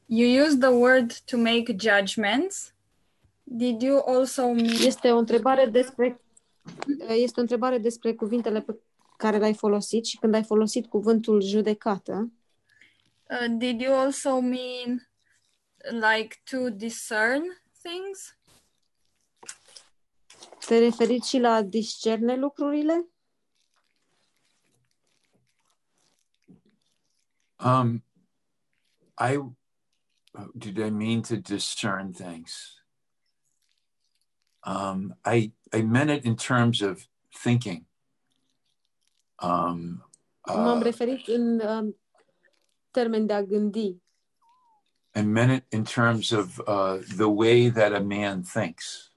[0.07, 2.73] you used the word to make judgments,
[3.57, 6.19] did you also mean Este o întrebare despre
[7.07, 8.75] este o întrebare despre cuvintele pe
[9.17, 12.31] care le-ai folosit și când ai folosit cuvântul judecată,
[13.29, 15.09] uh, did you also mean
[15.91, 17.41] like to discern
[17.81, 18.38] things?
[20.65, 23.07] Te referi și la discerne lucrurile?
[27.63, 28.03] Um,
[29.17, 29.37] I
[30.55, 32.83] did I mean to discern things?
[34.63, 37.07] Um, I I meant it in terms of
[37.43, 37.85] thinking.
[39.41, 40.03] Um,
[40.47, 41.97] M-am uh, referit în um,
[42.91, 44.01] termen de a gândi
[45.15, 49.08] I meant it in terms of uh, the way that a man thinks,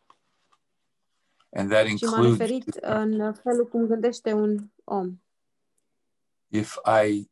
[1.52, 5.20] and that și m-am includes referit în felul cum gândește un om.
[6.52, 7.30] if I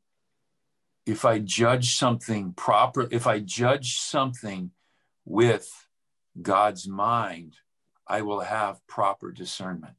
[1.05, 4.71] if I judge something proper, if I judge something
[5.23, 5.68] with
[6.35, 7.55] God's mind,
[8.07, 9.97] I will have proper discernment.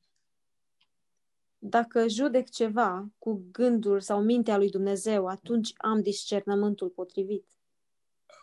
[1.63, 7.45] Dacă judec ceva cu gândul sau mintea lui Dumnezeu, atunci am discernământul potrivit.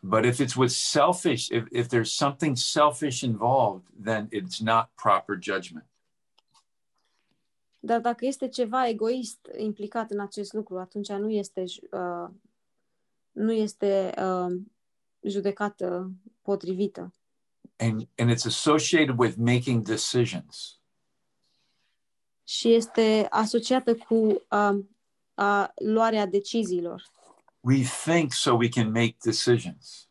[0.02, 5.38] But if it's with selfish, if, if there's something selfish involved, then it's not proper
[5.40, 5.86] judgment.
[7.80, 12.28] Dar dacă este ceva egoist implicat în acest lucru, atunci nu este, uh,
[13.32, 14.60] nu este uh,
[15.22, 16.10] judecată
[16.42, 17.12] potrivită.
[17.76, 20.80] And, and it's associated with making decisions.
[22.44, 24.78] Și este asociată cu uh,
[25.34, 27.02] a luarea deciziilor.
[27.60, 30.08] We think so we can make decisions.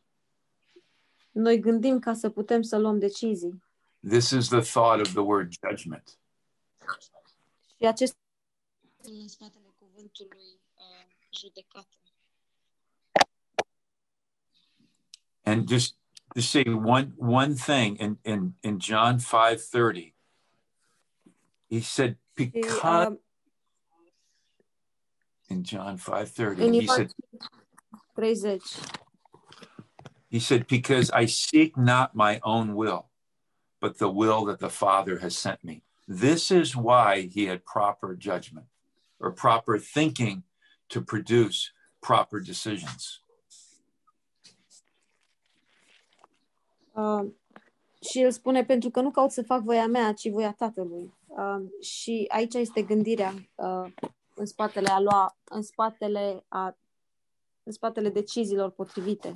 [1.31, 3.63] Noi gândim ca să putem să luăm decizii.
[4.09, 6.19] This is the thought of the word judgment.
[7.77, 8.17] Și acest
[8.97, 11.97] în spatele cuvântului uh, judecată.
[15.43, 15.97] And just
[16.33, 20.13] to say one one thing in in in John 5:30
[21.69, 23.15] he said because uh,
[25.49, 27.09] in John 5:30 în he said
[28.13, 28.63] 30.
[30.29, 33.07] he said because I seek not my own will
[33.79, 35.83] but the will that the Father has sent me.
[36.07, 38.67] This is why he had proper judgment
[39.19, 40.43] or proper thinking
[40.89, 41.71] to produce
[42.01, 43.23] proper decisions.
[46.93, 47.25] Uh,
[48.09, 51.13] și el spune, pentru că nu caut să fac voia mea, ci voia tatălui.
[51.25, 53.93] Uh, și aici este gândirea uh,
[54.37, 56.77] în spatele a lua, în spatele a
[57.63, 59.33] în spatele deciziilor potrivite.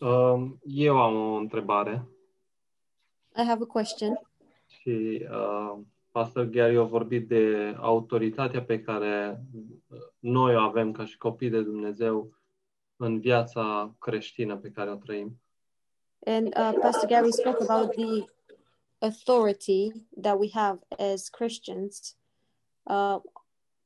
[0.00, 2.08] Um, Eu am o întrebare
[3.36, 4.20] I have a question.
[4.66, 5.78] și uh,
[6.16, 11.50] Pastor Gary a vorbit de autoritatea pe care uh, noi o avem ca și copii
[11.50, 12.32] de Dumnezeu
[12.96, 15.40] în viața creștină pe care o trăim.
[16.26, 18.24] And uh, Pastor Gary spoke about the
[18.98, 20.78] authority that we have
[21.12, 22.16] as Christians
[22.82, 23.18] uh,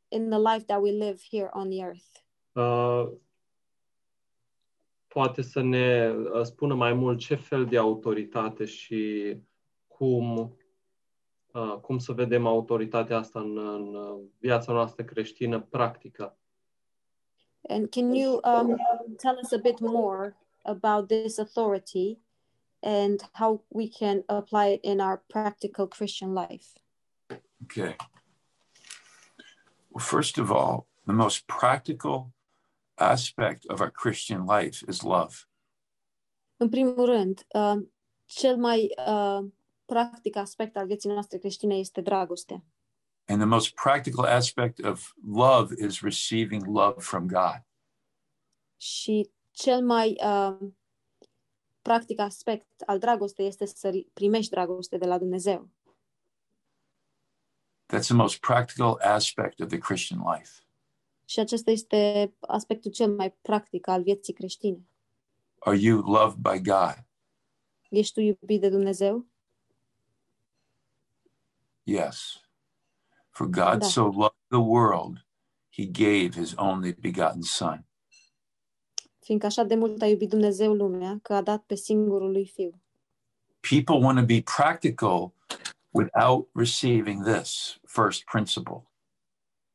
[0.08, 2.10] in the life that we live here on the earth.
[2.52, 3.12] Uh,
[5.08, 9.36] poate să ne uh, spună mai mult ce fel de autoritate și
[9.86, 10.59] cum, uh,
[11.80, 16.36] cum să vedem autoritatea asta în, în uh, viața noastră creștină practică.
[17.68, 18.76] And can you um,
[19.16, 22.18] tell us a bit more about this authority
[22.82, 26.80] and how we can apply it in our practical Christian life?
[27.62, 27.96] Okay.
[29.88, 32.32] Well, first of all, the most practical
[32.94, 35.34] aspect of our Christian life is love.
[36.56, 37.76] În primul rând, uh,
[38.24, 39.44] cel mai uh,
[39.92, 42.64] practic aspect al vieții noastre creștine este dragostea.
[43.26, 47.64] And the most practical aspect of love is receiving love from God.
[48.76, 50.68] Și cel mai uh,
[51.82, 55.68] practic aspect al dragostei este să ri- primești dragoste de la Dumnezeu.
[57.92, 60.50] That's the most practical aspect of the Christian life.
[61.24, 64.88] Și acesta este aspectul cel mai practic al vieții creștine.
[65.58, 67.04] Are you loved by God?
[67.88, 69.29] Ești tu iubit de Dumnezeu?
[71.82, 72.40] Yes.
[73.30, 73.86] For God Da.
[73.86, 75.24] so loved the world,
[75.68, 77.84] he gave his only begotten Son.
[79.18, 82.82] Fiindcă așa de mult a iubit Dumnezeu lumea, că a dat pe singurul lui Fiu.
[83.60, 85.32] People want to be practical
[85.90, 88.84] without receiving this first principle.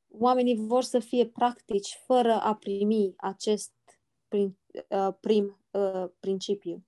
[0.08, 3.72] Oamenii vor să fie practici fără a primi acest
[4.28, 6.86] prim, uh, prim uh, principiu.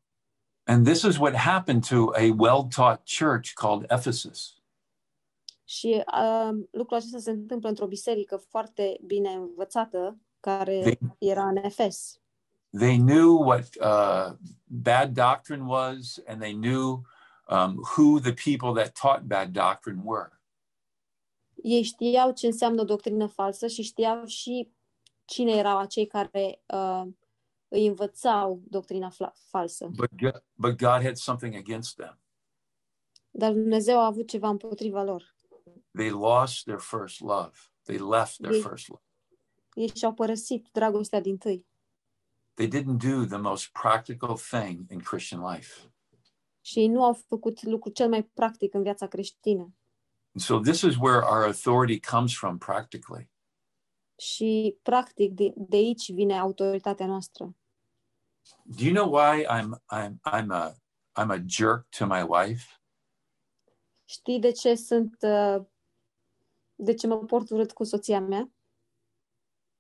[0.63, 4.61] And this is what happened to a well taught church called Ephesus.
[5.69, 11.55] Și uh, lucrul acesta se întâmplă într-o biserică foarte bine învățată, care They- era în
[11.55, 12.21] Efes.
[12.77, 17.01] They knew what uh, bad doctrine was, and they knew
[17.49, 20.41] um, who the people that taught bad doctrine were.
[21.63, 24.71] Ei știau ce înseamnă o doctrină falsă și știau și
[25.25, 27.03] cine erau acei care uh,
[27.67, 29.87] îi învățau doctrina fla- falsă.
[29.95, 32.19] But, God, but God had something against them.
[33.31, 35.35] Dar Dumnezeu a avut ceva împotriva lor.
[35.97, 37.51] They lost their first love,
[37.83, 39.01] they left their They- first love.
[39.73, 41.65] Ei și-au părăsit dragostea din tâi
[42.53, 45.91] They didn't do the most practical thing in Christian life.
[46.61, 49.61] și ei nu au făcut lucrul cel mai practic în viața creștină.
[50.33, 53.29] And so this is where our authority comes from practically.
[54.19, 57.55] Și, practic, de, de aici vine autoritatea noastră.
[58.63, 60.73] Do you know why I'm I'm I'm a
[61.23, 62.65] I'm a jerk to my wife?
[64.05, 65.65] Știi de ce sunt, uh,
[66.77, 68.51] de ce mă port urât cu soția mea?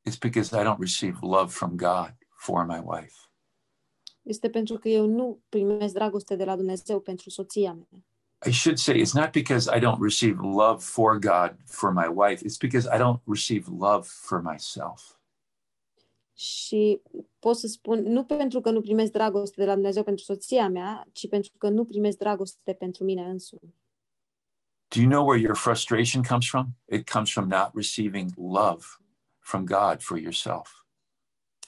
[0.09, 3.15] It's because I don't receive love from God for my wife.
[4.21, 8.05] Este pentru că eu nu primesc dragoste de la Dumnezeu pentru soția mea.
[8.45, 12.43] I should say it's not because I don't receive love for God for my wife,
[12.45, 15.15] it's because I don't receive love for myself.
[16.33, 17.01] Și
[17.39, 21.07] pot să spun, nu pentru că nu primesc dragoste de la Dumnezeu pentru soția mea,
[21.11, 23.75] ci pentru că nu primesc dragoste pentru mine însumi.
[24.89, 26.75] Do you know where your frustration comes from?
[26.85, 28.85] It comes from not receiving love
[29.39, 30.85] from God for yourself.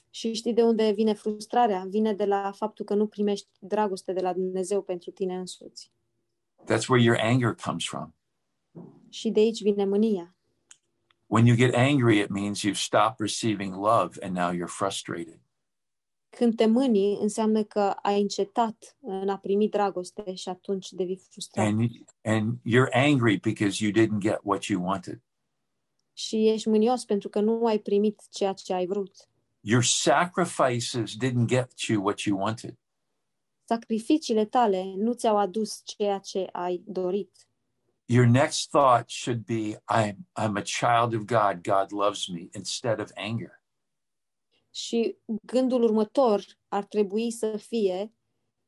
[0.10, 1.86] Și știi de unde vine frustrarea?
[1.90, 5.92] Vine de la faptul că nu primești dragoste de la Dumnezeu pentru tine însuți.
[6.64, 8.16] That's where your anger comes from.
[9.10, 10.36] Și de aici vine mânia.
[11.28, 15.40] When you get angry, it means you've stopped receiving love and now you're frustrated.
[16.30, 21.66] Când te mâni, înseamnă că ai încetat în a primi dragoste și atunci devii frustrat.
[21.66, 21.90] And,
[22.24, 25.22] and you're angry because you didn't get what you wanted.
[26.14, 29.30] Și ești mânios pentru că nu ai primit ceea ce ai vrut.
[29.60, 32.78] Your sacrifices didn't get you what you wanted.
[33.66, 37.48] Sacrificiile tale nu ți-au adus ceea ce ai dorit.
[38.06, 43.00] Your next thought should be I'm, I'm a child of God, God loves me, instead
[43.00, 43.59] of anger.
[44.86, 48.14] Și gândul următor ar trebui să fie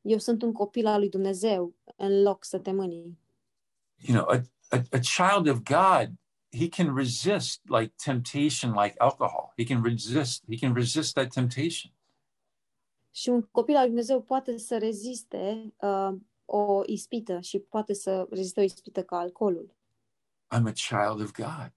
[0.01, 3.19] eu sunt un copil al lui Dumnezeu în loc să te mâni.
[3.95, 6.13] You know, a, a, a child of God,
[6.59, 9.53] he can resist like temptation, like alcohol.
[9.57, 11.91] He can resist, he can resist that temptation.
[13.11, 18.27] Și un copil al lui Dumnezeu poate să reziste uh, o ispită și poate să
[18.29, 19.75] reziste o ispită ca alcoolul.
[20.55, 21.73] I'm a child of God.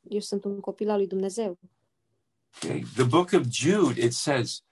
[0.00, 1.58] Eu sunt un copil al lui Dumnezeu.
[2.56, 2.84] Okay.
[2.94, 4.62] The book of Jude, it says,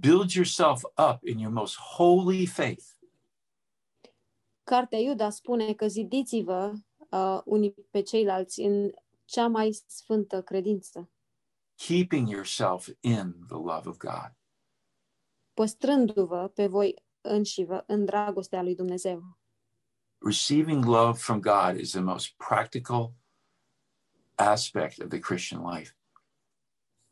[0.00, 2.84] build yourself up in your most holy faith.
[4.64, 6.72] Cartea Iuda spune că zidiți-vă
[7.10, 8.90] uh, unii pe ceilalți în
[9.24, 11.10] cea mai sfântă credință,
[11.74, 14.32] keeping yourself in the love of God.
[15.54, 19.38] păstrându-vă pe voi înșivă în dragostea lui Dumnezeu.
[20.18, 23.12] Receiving love from God is the most practical
[24.34, 25.96] aspect of the Christian life.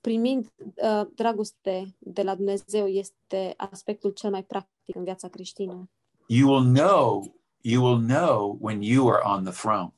[0.03, 5.91] Primind uh, dragoste de la Dumnezeu este aspectul cel mai practic în viața creștină.
[6.27, 9.93] You will know, you will know when you are on the throne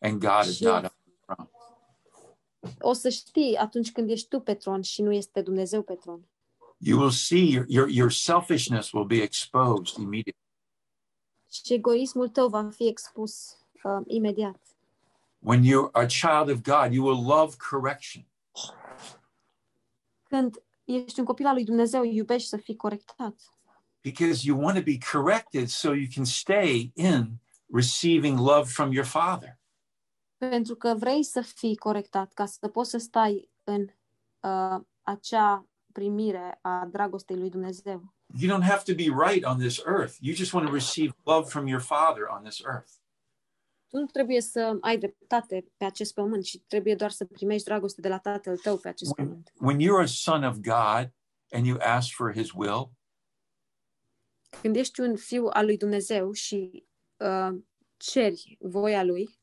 [0.00, 0.70] and God is Sure.
[0.72, 1.50] not on the throne.
[2.80, 6.20] O să știi atunci când ești tu pe tron și nu este Dumnezeu pe tron.
[6.78, 10.44] You will see your, your, your selfishness will be exposed immediately.
[11.50, 14.60] Și egoismul tău va fi expus uh, imediat.
[15.38, 18.26] When you're a child of God, you will love correction.
[20.28, 23.34] Când ești un copil al lui Dumnezeu, iubești să fii corectat.
[24.02, 27.40] because you want to be corrected so you can stay in
[27.72, 29.58] receiving love from your father.
[30.38, 33.86] Pentru că vrei să fii corectat ca să poți să stai în
[34.40, 38.14] uh, acea primire a dragostei lui Dumnezeu.
[38.38, 40.14] You don't have to be right on this earth.
[40.20, 42.90] You just want to receive love from your father on this earth.
[43.88, 48.00] Tu nu trebuie să ai dreptate pe acest pământ, ci trebuie doar să primești dragoste
[48.00, 49.52] de la Tatăl tău pe acest When, pământ.
[49.60, 51.12] when you're a son of God
[51.50, 52.90] and you ask for his will,
[54.60, 57.58] Când ești un fiu al lui Dumnezeu și uh,
[57.96, 59.38] ceri voia lui,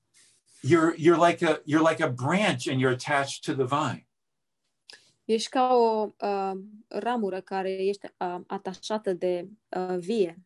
[0.67, 4.07] you're you're like a you're like a branch and you're attached to the vine.
[5.25, 6.51] ești ca o uh,
[6.87, 10.43] ramură care este uh, atașată de uh, vie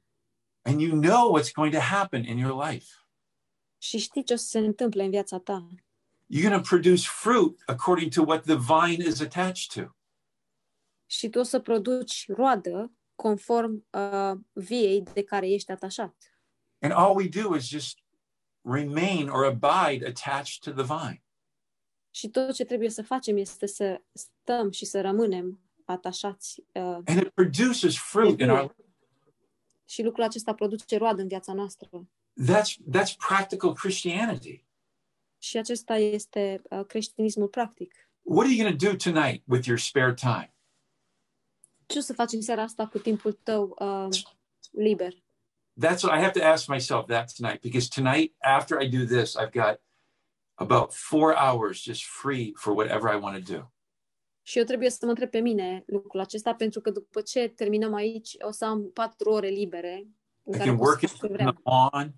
[0.62, 2.86] And you know what's going to happen in your life.
[3.78, 5.68] Și știi ce o să se întâmple în viața ta.
[6.34, 9.92] You're going to produce fruit according to what the vine is attached to.
[11.06, 16.16] și tu o să produci roadă conform uh, viei de care ești atașat.
[16.80, 18.00] And all we do is just
[18.62, 21.24] remain or abide attached to the vine.
[22.12, 26.64] Și tot ce trebuie să facem este să stăm și să rămânem atașați.
[26.74, 28.76] Uh, And it produces fruit in our
[29.86, 32.08] și lucrul acesta produce roadă în viața noastră.
[32.46, 34.66] That's that's practical Christianity.
[35.38, 38.10] Și acesta este uh, creștinismul practic.
[38.22, 40.54] What are you going to do tonight with your spare time?
[41.86, 44.08] Ce o să faci în seara asta cu timpul tău uh,
[44.72, 45.14] liber?
[45.86, 49.36] That's what I have to ask myself that tonight because tonight after I do this,
[49.38, 49.82] I've got
[50.54, 53.72] about 4 hours just free for whatever I want to do.
[54.42, 57.94] Și eu trebuie să mă întreb pe mine lucrul acesta, pentru că după ce terminăm
[57.94, 60.08] aici, o să am patru ore libere
[60.44, 61.62] în I care can pot să work fac in ce the vreau.
[61.64, 62.16] lawn.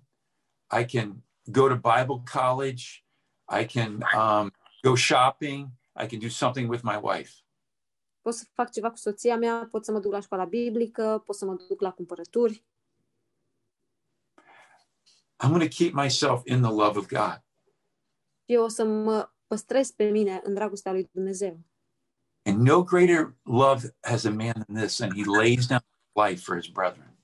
[0.70, 3.04] I can go to Bible college.
[3.48, 4.52] I can um,
[4.82, 5.72] go shopping.
[5.96, 7.32] I can do something with my wife.
[8.20, 11.36] pot să fac ceva cu soția mea, pot să mă duc la școala biblică, pot
[11.36, 12.64] să mă duc la cumpărături.
[15.44, 17.42] I'm going to keep myself in the love of God.
[18.44, 21.60] Și eu o să mă păstrez pe mine în dragostea lui Dumnezeu.
[22.42, 26.42] And no greater love has a man than this, and he lays down his life
[26.42, 27.18] for his brethren.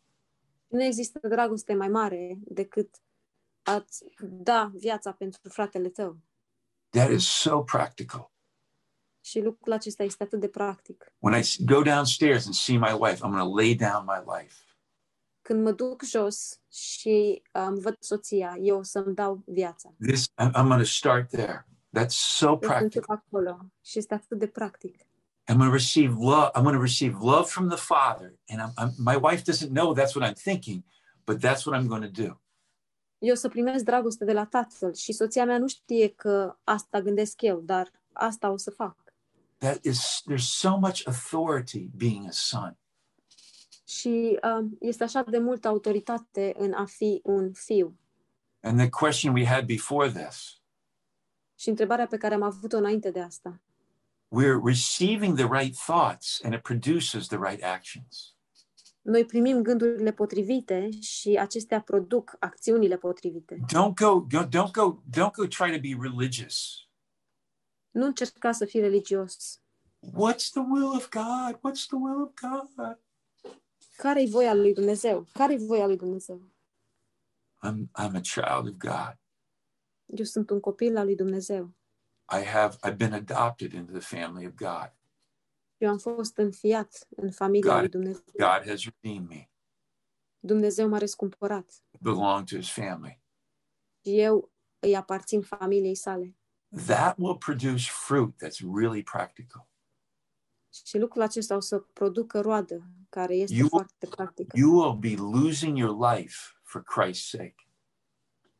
[0.66, 2.96] Nu există dragoste mai mare decât
[3.66, 6.18] a-ți da viața pentru fratele tău.
[6.88, 8.32] That is so practical.
[9.20, 11.12] Și lucrul acesta este atât de practic.
[11.18, 14.54] When I go downstairs and see my wife, I'm going to lay down my life.
[15.42, 19.94] Când mă duc jos și um, văd soția, eu o să-mi dau viața.
[19.98, 21.66] This I'm, I'm going to start there.
[21.98, 23.16] That's so practical.
[23.16, 25.06] acolo și este atât de practic.
[25.48, 26.50] I'm going to receive love.
[26.54, 29.94] I'm going to receive love from the Father, and I'm, I'm, my wife doesn't know
[29.94, 30.84] that's what I'm thinking,
[31.24, 32.40] but that's what I'm going to do.
[33.18, 37.00] Eu o să primesc dragoste de la tatăl și soția mea nu știe că asta
[37.00, 38.96] gândesc eu, dar asta o să fac.
[39.58, 42.76] That is there's so much authority being a son.
[43.86, 47.96] Și um, este așa de multă autoritate în a fi un fiu.
[48.60, 50.60] And the question we had before this,
[51.54, 53.60] Și întrebarea pe care am avut-o înainte de asta.
[54.28, 58.35] we're receiving the right thoughts, and it produces the right actions.
[59.06, 63.54] Noi primim gândurile potrivite și acestea produc acțiunile potrivite.
[63.54, 66.88] Don't go, go don't go, don't go try to be religious.
[67.90, 69.60] Nu încerca să fii religios.
[70.00, 71.54] What's the will of God?
[71.54, 72.98] What's the will of God?
[73.96, 75.26] Care-i voia lui Dumnezeu?
[75.32, 76.40] Care-i voia lui Dumnezeu?
[77.66, 79.18] I'm I'm a child of God.
[80.04, 81.74] Eu sunt un copil al lui Dumnezeu.
[82.40, 84.92] I have I've been adopted into the family of God.
[85.78, 88.22] Eu am fost înfiat în familia God- lui Dumnezeu.
[88.32, 89.50] God has redeemed me.
[90.38, 93.20] Dumnezeu m-a răscumpărat I belong to his family.
[94.04, 96.36] și eu îi aparțin familiei sale.
[96.86, 99.68] That will produce fruit that's really practical.
[100.86, 104.56] Și lucrul acesta o să producă roadă care este You- foarte practică.
[104.58, 107.54] You will be losing your life for Christ's sake.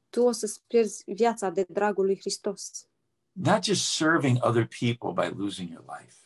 [0.09, 2.89] Tu o să-ți pierzi viața de dragul lui Hristos.
[3.33, 6.17] Not just serving other people by losing your life,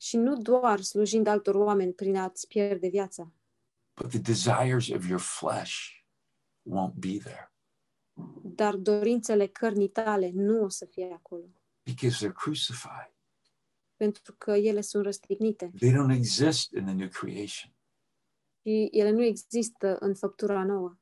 [0.00, 3.32] Și nu doar slujind altor oameni prin a-ți pierde viața,
[4.00, 5.74] but the desires of your flesh
[6.68, 7.54] won't be there
[8.42, 11.44] dar dorințele cărnii tale nu o să fie acolo,
[11.82, 13.14] because they're crucified.
[13.96, 17.74] pentru că ele sunt răstignite They don't exist in the new creation.
[18.62, 20.98] și ele nu există în făptura nouă.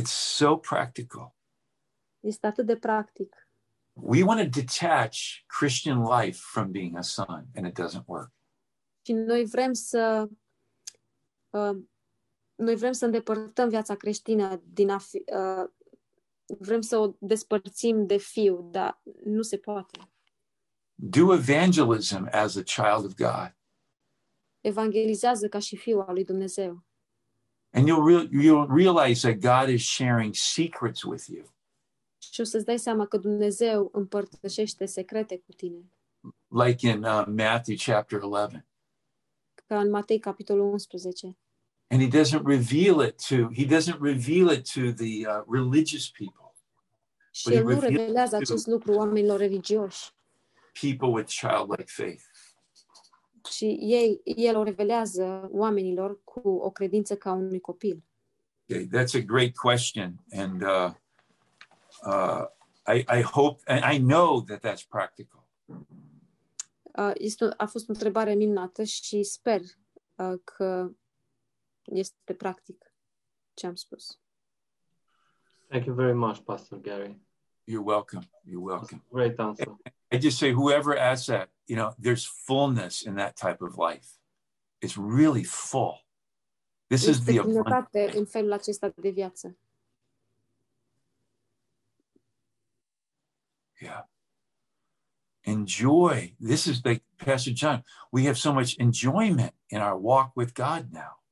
[0.00, 1.34] It's so practical.
[2.20, 3.43] Este atât de practic.
[3.96, 8.32] We want to detach Christian life from being a son, and it doesn't work.
[9.06, 10.28] Și noi vrem să
[11.50, 11.76] uh,
[12.54, 15.70] noi vrem să îndepărtăm viața creștină din a fi, uh,
[16.58, 20.12] vrem să o despărțim de fiu, dar nu se poate.
[20.94, 23.56] Do evangelism as a child of God,
[24.60, 26.84] Evangelizează ca și fiul al lui Dumnezeu
[27.74, 31.44] and you'll, real, you'll realize that God is sharing secrets with you.
[32.32, 35.88] Și o să-ți dai seama că Dumnezeu împărtășește secrete cu tine.
[36.48, 38.66] like in uh, Matthew chapter 11.
[39.66, 41.36] Ca în Matei, capitolul 11.
[41.86, 46.54] And he doesn't reveal it to he doesn't reveal it to the uh, religious people,
[47.30, 50.12] Și Păi el nu reveal revelează to- acest lucru oamenilor religioși,
[50.80, 52.22] people with childlike faith.
[53.42, 58.02] ci ei, el o revelează oamenilor cu o credință ca unui copil.
[58.70, 60.90] Okay, that's a great question, and uh,
[62.06, 62.44] uh,
[62.86, 65.46] I, I hope and I know that that's practical.
[66.98, 69.60] Uh, Este, a fost o întrebare minunată și sper
[70.14, 70.90] uh, că
[71.84, 72.94] este practic
[73.54, 74.18] ce am spus.
[75.68, 77.20] Thank you very much, Pastor Gary.
[77.70, 78.28] You're welcome.
[78.46, 79.02] You're welcome.
[79.10, 79.76] Great answer.
[80.12, 84.08] I just say whoever asks that, you know, there's fullness in that type of life.
[84.78, 86.04] It's really full.
[86.86, 87.62] This is Este the abundance.
[87.62, 89.56] plinătate în felul acesta de viață.
[93.84, 94.02] Yeah.
[95.46, 96.34] Enjoy.
[96.40, 97.82] This is like Pastor John.
[98.10, 101.22] We have so much enjoyment in our walk with God now.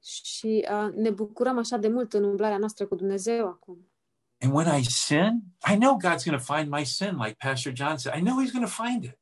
[0.00, 3.92] Și uh, ne bucurăm așa de mult în umblarea noastră cu Dumnezeu acum.
[4.40, 5.42] And when I sin,
[5.72, 8.18] I know God's going to find my sin, like Pastor John said.
[8.18, 9.18] I know He's going to find it.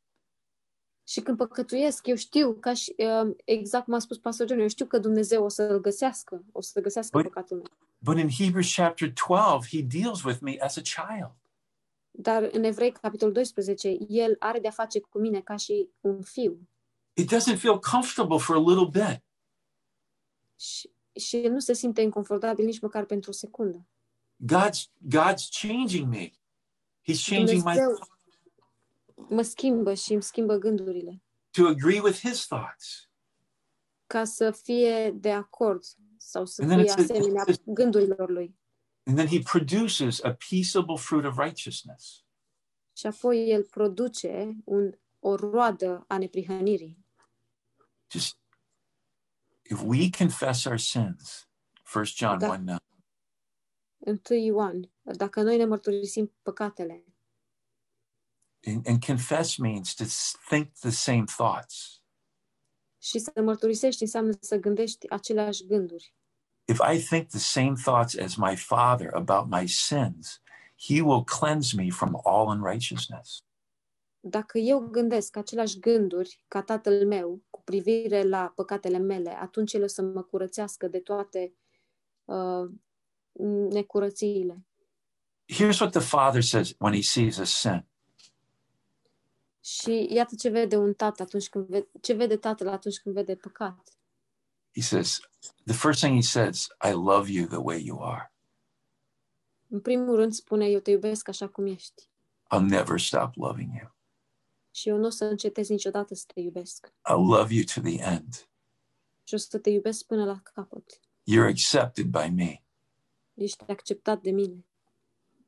[1.08, 4.68] Și când păcătuiesc, eu știu, ca și, uh, exact cum a spus pastor John, eu
[4.68, 7.66] știu că Dumnezeu o să-l găsească, o să găsească Băi- păcatul meu.
[7.98, 11.34] But in Hebrews chapter 12, He deals with me as a child.
[12.18, 16.68] Dar în Evrei, capitolul 12, el are de-a face cu mine ca și un fiu.
[17.14, 19.22] It doesn't feel comfortable for a little bit.
[20.58, 23.86] Și, și el nu se simte inconfortabil nici măcar pentru o secundă.
[24.54, 26.30] God's God's changing me.
[27.10, 27.98] He's changing my Dumnezeu
[29.28, 33.08] mă schimbă și îmi schimbă gândurile to agree with His thoughts.
[34.06, 35.84] ca să fie de acord
[36.16, 38.54] sau să And then fie it's a- asemenea it's- gândurilor lui.
[39.08, 42.24] And then He produces a peaceable fruit of righteousness.
[42.96, 47.04] Și apoi el produce un, o roadă a neprihănirii.
[48.10, 48.38] Just
[49.70, 51.48] if we confess our sins,
[51.94, 52.48] 1 John Da.
[52.48, 52.78] 1 9,
[53.98, 57.04] 1 Ioan, dacă noi ne mărturisim păcatele,
[58.66, 62.00] and, and confess means to s- think the same thoughts.
[63.02, 66.14] și să mărturisești înseamnă să gândești aceleași gânduri.
[66.68, 70.40] If I think the same thoughts as my Father about my sins,
[70.76, 73.44] He will cleanse me from all unrighteousness.
[74.20, 79.82] Dacă eu gândesc aceleași gânduri ca tatăl meu cu privire la păcatele mele, atunci el
[79.82, 81.54] o să mă curățească de toate
[82.24, 82.70] uh,
[83.70, 84.66] necurățiile.
[85.52, 87.86] Here's what the Father says when He sees a sin
[89.60, 93.34] Și iată ce vede un tată atunci când vede, ce vede tatăl atunci când vede
[93.34, 93.95] păcat.
[94.76, 95.20] He says,
[95.64, 98.32] the first thing He says, I love you the way you are.
[99.68, 102.08] În primul rând spune, eu te iubesc așa cum ești.
[102.54, 103.94] I'll never stop loving you.
[104.70, 106.86] Și eu nu o să încetez niciodată să te iubesc.
[106.86, 108.48] I'll love you to the end.
[109.24, 111.00] Și o să te iubesc până la capăt.
[111.00, 112.62] You're accepted by me.
[113.34, 114.66] Ești acceptat de mine.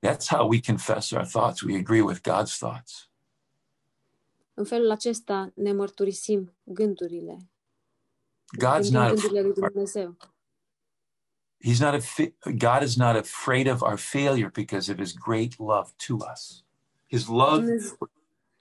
[0.06, 1.60] That's how we confess our thoughts.
[1.60, 3.10] We agree with God's thoughts.
[4.54, 7.50] În felul acesta ne mărturisim gândurile.
[8.56, 9.18] God's not.
[11.60, 15.92] He's not a God is not afraid of our failure because of his great love
[16.06, 16.62] to us.
[17.08, 17.64] His love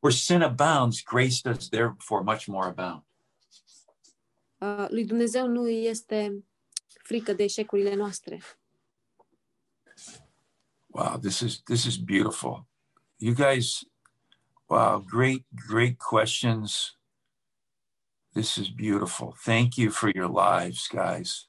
[0.02, 3.02] where sin abounds, grace does therefore much more abound.
[4.60, 6.46] uh, lui Dumnezeu nu este
[7.04, 8.42] frică de eșecurile noastre.
[10.88, 12.66] Wow, this is this is beautiful.
[13.18, 13.84] You guys,
[14.68, 16.98] wow, great, great questions.
[18.38, 19.34] This is beautiful.
[19.36, 21.48] Thank you for your lives, guys.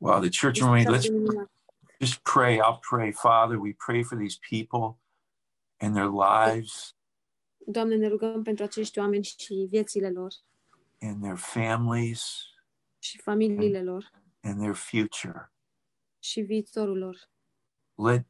[0.00, 1.08] Wow, the church atât let's
[1.98, 2.60] just pray.
[2.60, 3.58] I'll pray, Father.
[3.58, 4.98] We pray for these people
[5.80, 6.94] and their lives
[7.66, 10.32] Doamne, ne rugăm pentru acești oameni și viețile lor
[11.00, 12.36] and their families
[12.98, 15.52] și familiile lor and their future.
[16.18, 17.16] și viitorul lor.
[17.94, 18.26] Let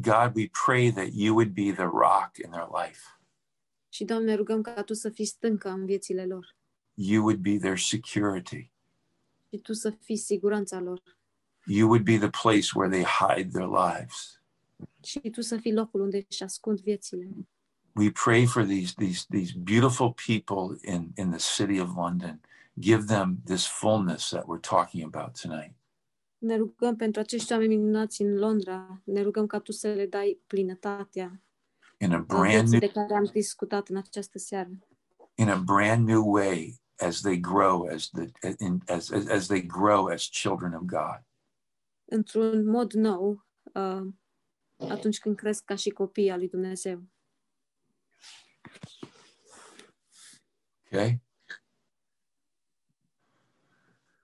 [0.00, 3.21] God, we pray that you would be the rock in their life.
[3.92, 6.56] Și, Doamne, rugăm ca Tu să fii stâncă în viețile lor
[6.94, 8.70] You would be their security.
[9.48, 11.02] și Tu să fii siguranța lor
[11.66, 14.40] You would be the place where they hide their lives.
[15.02, 17.28] și Tu să fii locul unde își ascund viețile.
[17.94, 22.40] We pray for these these these beautiful people in in the city of London.
[22.78, 25.74] Give them this fullness that we're talking about tonight.
[26.38, 29.00] Ne rugăm pentru acești oameni minunați în Londra.
[29.04, 31.40] Ne rugăm ca Tu să le dai plinătatea
[32.02, 34.70] in a brand new de care am discutat în această seară.
[35.34, 39.60] in a brand new way as they grow as the in, as, as as they
[39.60, 41.24] grow as children of God.
[42.04, 44.06] Într-un mod nou, uh,
[44.76, 47.02] atunci când cresc ca și copii al lui Dumnezeu.
[50.86, 51.22] Okay?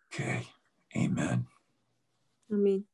[0.04, 0.54] Okay.
[0.94, 1.48] Amen.
[2.50, 2.88] Amin.